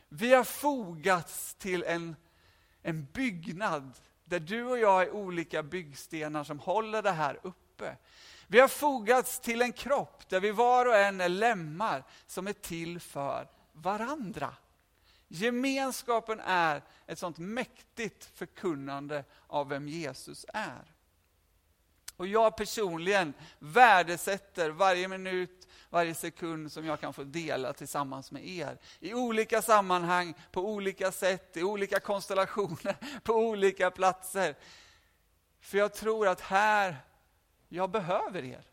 Vi 0.09 0.35
har 0.35 0.45
fogats 0.45 1.55
till 1.55 1.83
en, 1.83 2.17
en 2.83 3.07
byggnad 3.13 3.93
där 4.25 4.41
du 4.41 4.65
och 4.65 4.79
jag 4.79 5.03
är 5.03 5.11
olika 5.11 5.63
byggstenar 5.63 6.45
som 6.45 6.59
håller 6.59 7.03
det 7.03 7.13
här 7.13 7.41
uppe. 7.43 7.97
Vi 8.47 8.61
har 8.61 8.69
fogats 8.69 9.41
till 9.41 9.63
en 9.63 9.73
kropp 9.73 10.29
där 10.29 10.41
vi 10.41 10.51
var 10.51 10.87
och 10.87 10.97
en 10.97 11.21
är 11.21 11.29
lemmar 11.29 12.05
som 12.27 12.47
är 12.47 12.53
till 12.53 13.01
för 13.01 13.49
varandra. 13.77 14.55
Gemenskapen 15.29 16.41
är 16.41 16.83
ett 17.07 17.19
sånt 17.19 17.39
mäktigt 17.39 18.25
förkunnande 18.35 19.25
av 19.47 19.69
vem 19.69 19.89
Jesus 19.89 20.47
är. 20.49 20.93
Och 22.17 22.27
jag 22.27 22.57
personligen 22.57 23.35
värdesätter 23.59 24.71
varje 24.71 25.09
minut, 25.09 25.69
varje 25.91 26.15
sekund 26.15 26.73
som 26.73 26.87
jag 26.87 27.01
kan 27.01 27.13
få 27.13 27.25
dela 27.25 27.73
tillsammans 27.73 28.33
med 28.33 28.49
er. 28.49 28.79
I 29.01 29.15
olika 29.15 29.63
sammanhang, 29.63 30.35
på 30.53 30.61
olika 30.61 31.13
sätt, 31.13 31.57
i 31.57 31.63
olika 31.63 32.01
konstellationer, 32.01 32.97
på 33.23 33.33
olika 33.33 33.91
platser. 33.91 34.57
För 35.61 35.79
jag 35.79 35.95
tror 35.95 36.29
att 36.29 36.41
här, 36.41 36.97
jag 37.69 37.91
behöver 37.91 38.45
er. 38.45 38.65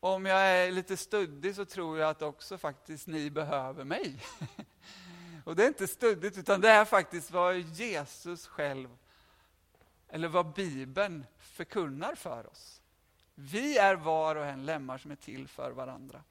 Om 0.00 0.26
jag 0.26 0.40
är 0.40 0.70
lite 0.70 0.96
stöddig 0.96 1.54
så 1.54 1.64
tror 1.64 1.98
jag 1.98 2.10
att 2.10 2.22
också 2.22 2.58
faktiskt 2.58 3.06
ni 3.06 3.30
behöver 3.30 3.84
mig. 3.84 4.24
Och 5.44 5.56
det 5.56 5.64
är 5.64 5.68
inte 5.68 5.88
stöddigt, 5.88 6.38
utan 6.38 6.60
det 6.60 6.68
är 6.68 6.84
faktiskt 6.84 7.30
vad 7.30 7.58
Jesus 7.58 8.46
själv 8.46 8.88
eller 10.08 10.28
vad 10.28 10.52
Bibeln 10.52 11.26
förkunnar 11.38 12.14
för 12.14 12.50
oss. 12.50 12.82
Vi 13.34 13.78
är 13.78 13.94
var 13.94 14.36
och 14.36 14.46
en 14.46 14.66
lemmar 14.66 14.98
som 14.98 15.10
är 15.10 15.16
till 15.16 15.48
för 15.48 15.70
varandra. 15.70 16.22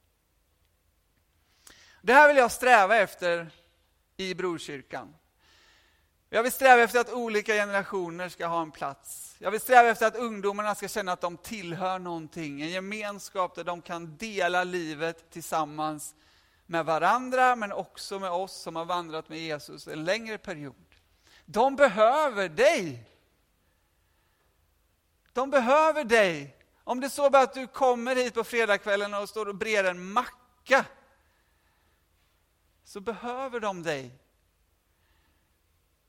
Det 2.01 2.13
här 2.13 2.27
vill 2.27 2.37
jag 2.37 2.51
sträva 2.51 2.97
efter 2.97 3.49
i 4.17 4.35
Brorkyrkan. 4.35 5.15
Jag 6.29 6.43
vill 6.43 6.51
sträva 6.51 6.81
efter 6.81 6.99
att 6.99 7.13
olika 7.13 7.53
generationer 7.53 8.29
ska 8.29 8.47
ha 8.47 8.61
en 8.61 8.71
plats. 8.71 9.35
Jag 9.39 9.51
vill 9.51 9.59
sträva 9.59 9.89
efter 9.89 10.07
att 10.07 10.15
ungdomarna 10.15 10.75
ska 10.75 10.87
känna 10.87 11.11
att 11.11 11.21
de 11.21 11.37
tillhör 11.37 11.99
någonting, 11.99 12.61
en 12.61 12.69
gemenskap 12.69 13.55
där 13.55 13.63
de 13.63 13.81
kan 13.81 14.17
dela 14.17 14.63
livet 14.63 15.31
tillsammans 15.31 16.15
med 16.65 16.85
varandra, 16.85 17.55
men 17.55 17.71
också 17.71 18.19
med 18.19 18.31
oss 18.31 18.61
som 18.61 18.75
har 18.75 18.85
vandrat 18.85 19.29
med 19.29 19.39
Jesus 19.39 19.87
en 19.87 20.03
längre 20.03 20.37
period. 20.37 20.75
De 21.45 21.75
behöver 21.75 22.49
dig. 22.49 23.09
De 25.33 25.49
behöver 25.49 26.03
dig. 26.03 26.57
Om 26.83 26.99
det 26.99 27.07
är 27.07 27.09
så 27.09 27.37
att 27.37 27.53
du 27.53 27.67
kommer 27.67 28.15
hit 28.15 28.33
på 28.33 28.43
fredagskvällen 28.43 29.13
och 29.13 29.29
står 29.29 29.45
och 29.47 29.55
breder 29.55 29.91
en 29.91 30.11
macka, 30.11 30.85
så 32.83 32.99
behöver 32.99 33.59
de 33.59 33.83
dig. 33.83 34.11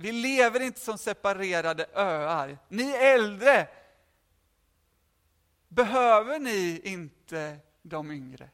Vi 0.00 0.12
lever 0.12 0.60
inte 0.60 0.80
som 0.80 0.98
separerade 0.98 1.86
öar. 1.94 2.58
Ni 2.68 2.90
äldre, 2.90 3.68
behöver 5.68 6.38
ni 6.38 6.80
inte 6.84 7.58
de 7.82 8.10
yngre? 8.10 8.50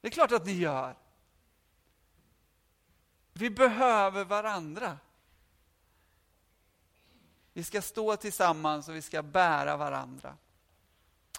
Det 0.00 0.08
är 0.08 0.12
klart 0.12 0.32
att 0.32 0.46
ni 0.46 0.52
gör. 0.52 0.96
Vi 3.32 3.50
behöver 3.50 4.24
varandra. 4.24 4.98
Vi 7.52 7.64
ska 7.64 7.82
stå 7.82 8.16
tillsammans 8.16 8.88
och 8.88 8.94
vi 8.94 9.02
ska 9.02 9.22
bära 9.22 9.76
varandra. 9.76 10.36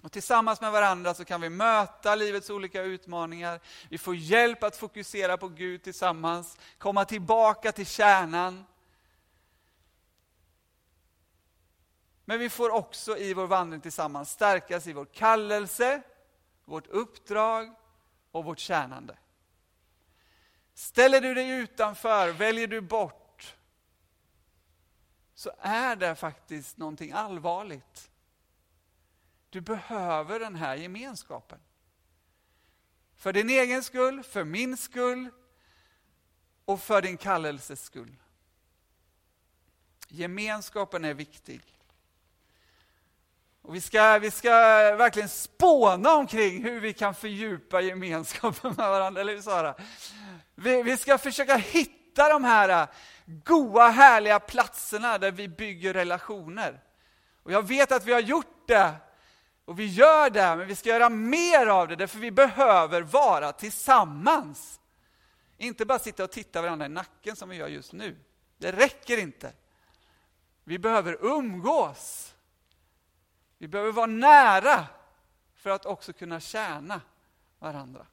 Och 0.02 0.12
tillsammans 0.12 0.62
med 0.62 0.72
varandra 0.72 1.14
så 1.14 1.26
kan 1.26 1.42
vi 1.42 1.50
möta 1.50 2.16
livets 2.16 2.50
olika 2.50 2.82
utmaningar. 2.82 3.60
Vi 3.90 3.98
får 3.98 4.16
hjälp 4.16 4.64
att 4.64 4.78
fokusera 4.78 5.38
på 5.38 5.48
Gud 5.48 5.84
tillsammans, 5.84 6.58
komma 6.78 7.06
tillbaka 7.06 7.72
till 7.72 7.86
kärnan. 7.86 8.66
Men 12.30 12.40
vi 12.40 12.50
får 12.50 12.70
också 12.70 13.18
i 13.18 13.34
vår 13.34 13.48
vandring 13.48 13.82
tillsammans 13.82 14.32
stärkas 14.32 14.88
i 14.88 14.94
vår 14.94 15.06
kallelse, 15.06 16.02
vårt 16.66 16.88
uppdrag 16.88 17.76
och 18.32 18.44
vårt 18.46 18.60
tjänande. 18.60 19.18
Ställer 20.74 21.22
du 21.22 21.34
dig 21.34 21.50
utanför, 21.50 22.32
väljer 22.32 22.68
du 22.68 22.82
bort, 22.82 23.56
så 25.34 25.52
är 25.60 25.96
det 25.96 26.16
faktiskt 26.16 26.78
någonting 26.78 27.12
allvarligt. 27.12 28.12
Du 29.50 29.62
behöver 29.62 30.40
den 30.40 30.56
här 30.56 30.76
gemenskapen. 30.76 31.60
För 33.16 33.34
din 33.34 33.50
egen 33.50 33.84
skull, 33.84 34.24
för 34.24 34.44
min 34.44 34.78
skull 34.78 35.30
och 36.66 36.82
för 36.82 37.02
din 37.02 37.18
kallelses 37.18 37.84
skull. 37.84 38.16
Gemenskapen 40.08 41.06
är 41.06 41.14
viktig. 41.14 41.77
Och 43.68 43.76
vi, 43.76 43.82
ska, 43.82 44.20
vi 44.20 44.32
ska 44.32 44.50
verkligen 44.96 45.30
spåna 45.30 46.14
omkring 46.14 46.64
hur 46.64 46.80
vi 46.80 46.94
kan 46.94 47.16
fördjupa 47.16 47.82
gemenskapen 47.82 48.74
med 48.78 48.90
varandra, 48.90 49.22
eller 49.22 49.34
hur 49.34 49.42
Sara? 49.42 49.76
Vi, 50.56 50.84
vi 50.84 50.98
ska 50.98 51.18
försöka 51.18 51.56
hitta 51.56 52.30
de 52.30 52.44
här 52.44 52.88
goa, 53.26 53.90
härliga 53.90 54.40
platserna 54.40 55.18
där 55.18 55.32
vi 55.32 55.48
bygger 55.48 55.94
relationer. 55.94 56.80
Och 57.44 57.52
jag 57.52 57.68
vet 57.68 57.92
att 57.92 58.06
vi 58.06 58.14
har 58.14 58.20
gjort 58.20 58.68
det, 58.68 58.94
och 59.66 59.80
vi 59.80 59.86
gör 59.86 60.30
det, 60.30 60.56
men 60.56 60.68
vi 60.68 60.76
ska 60.76 60.90
göra 60.90 61.10
mer 61.10 61.68
av 61.68 61.88
det, 61.88 61.96
därför 61.96 62.20
vi 62.20 62.32
behöver 62.32 63.02
vara 63.02 63.52
tillsammans. 63.52 64.80
Inte 65.58 65.86
bara 65.86 66.00
sitta 66.00 66.24
och 66.24 66.32
titta 66.32 66.62
varandra 66.62 66.86
i 66.86 66.90
nacken 66.90 67.36
som 67.36 67.50
vi 67.50 67.56
gör 67.56 67.68
just 67.68 67.94
nu. 67.94 68.18
Det 68.58 68.72
räcker 68.72 69.18
inte. 69.18 69.52
Vi 70.64 70.80
behöver 70.80 71.18
umgås. 71.22 72.34
Vi 73.58 73.68
behöver 73.68 73.92
vara 73.92 74.06
nära 74.06 74.88
för 75.56 75.70
att 75.70 75.86
också 75.86 76.14
kunna 76.14 76.40
tjäna 76.40 77.02
varandra. 77.60 78.06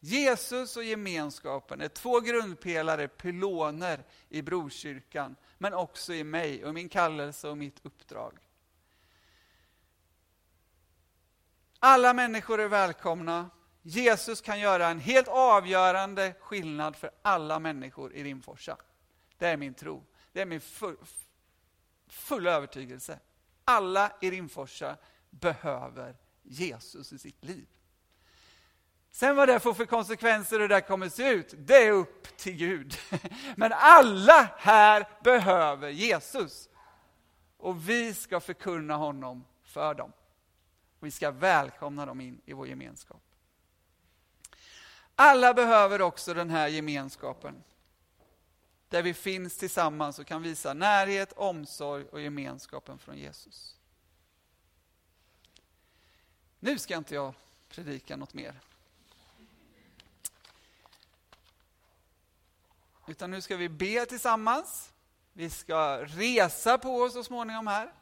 Jesus 0.00 0.76
och 0.76 0.84
gemenskapen 0.84 1.80
är 1.80 1.88
två 1.88 2.20
grundpelare, 2.20 3.08
pyloner 3.08 4.04
i 4.28 4.42
Brokyrkan, 4.42 5.36
men 5.58 5.74
också 5.74 6.14
i 6.14 6.24
mig 6.24 6.64
och 6.64 6.74
min 6.74 6.88
kallelse 6.88 7.48
och 7.48 7.58
mitt 7.58 7.80
uppdrag. 7.82 8.38
Alla 11.78 12.14
människor 12.14 12.60
är 12.60 12.68
välkomna. 12.68 13.50
Jesus 13.82 14.40
kan 14.40 14.60
göra 14.60 14.88
en 14.88 15.00
helt 15.00 15.28
avgörande 15.28 16.34
skillnad 16.40 16.96
för 16.96 17.10
alla 17.22 17.58
människor 17.58 18.12
i 18.12 18.24
Rimforsa. 18.24 18.76
Det 19.38 19.48
är 19.48 19.56
min 19.56 19.74
tro. 19.74 20.04
Det 20.32 20.40
är 20.40 20.46
min 20.46 20.60
full, 20.60 20.96
fulla 22.06 22.50
övertygelse. 22.50 23.18
Alla 23.64 24.12
i 24.20 24.30
Rimforsa 24.30 24.96
behöver 25.30 26.16
Jesus 26.42 27.12
i 27.12 27.18
sitt 27.18 27.44
liv. 27.44 27.66
Sen 29.10 29.36
vad 29.36 29.48
det 29.48 29.60
får 29.60 29.74
för 29.74 29.86
konsekvenser 29.86 30.56
och 30.56 30.62
hur 30.62 30.68
det 30.68 30.80
kommer 30.80 31.08
se 31.08 31.28
ut, 31.30 31.54
det 31.58 31.86
är 31.86 31.92
upp 31.92 32.36
till 32.36 32.56
Gud. 32.56 32.98
Men 33.56 33.72
alla 33.74 34.50
här 34.58 35.08
behöver 35.24 35.88
Jesus. 35.88 36.68
Och 37.56 37.88
vi 37.88 38.14
ska 38.14 38.40
förkunna 38.40 38.96
honom 38.96 39.44
för 39.64 39.94
dem. 39.94 40.12
vi 41.00 41.10
ska 41.10 41.30
välkomna 41.30 42.06
dem 42.06 42.20
in 42.20 42.40
i 42.44 42.52
vår 42.52 42.68
gemenskap. 42.68 43.22
Alla 45.14 45.54
behöver 45.54 46.02
också 46.02 46.34
den 46.34 46.50
här 46.50 46.68
gemenskapen. 46.68 47.62
Där 48.88 49.02
vi 49.02 49.14
finns 49.14 49.56
tillsammans 49.56 50.18
och 50.18 50.26
kan 50.26 50.42
visa 50.42 50.74
närhet, 50.74 51.32
omsorg 51.32 52.04
och 52.04 52.20
gemenskapen 52.20 52.98
från 52.98 53.18
Jesus. 53.18 53.76
Nu 56.60 56.78
ska 56.78 56.96
inte 56.96 57.14
jag 57.14 57.34
predika 57.68 58.16
något 58.16 58.34
mer. 58.34 58.54
Utan 63.06 63.30
nu 63.30 63.40
ska 63.40 63.56
vi 63.56 63.68
be 63.68 64.06
tillsammans. 64.06 64.92
Vi 65.32 65.50
ska 65.50 66.04
resa 66.04 66.78
på 66.78 66.96
oss 66.96 67.12
så 67.12 67.24
småningom 67.24 67.66
här. 67.66 67.92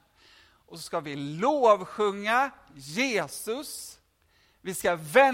Och 0.66 0.78
så 0.78 0.82
ska 0.82 1.00
vi 1.00 1.16
lovsjunga 1.16 2.50
Jesus. 2.74 3.98
Vi 4.60 4.74
ska 4.74 4.96
vända 4.96 5.26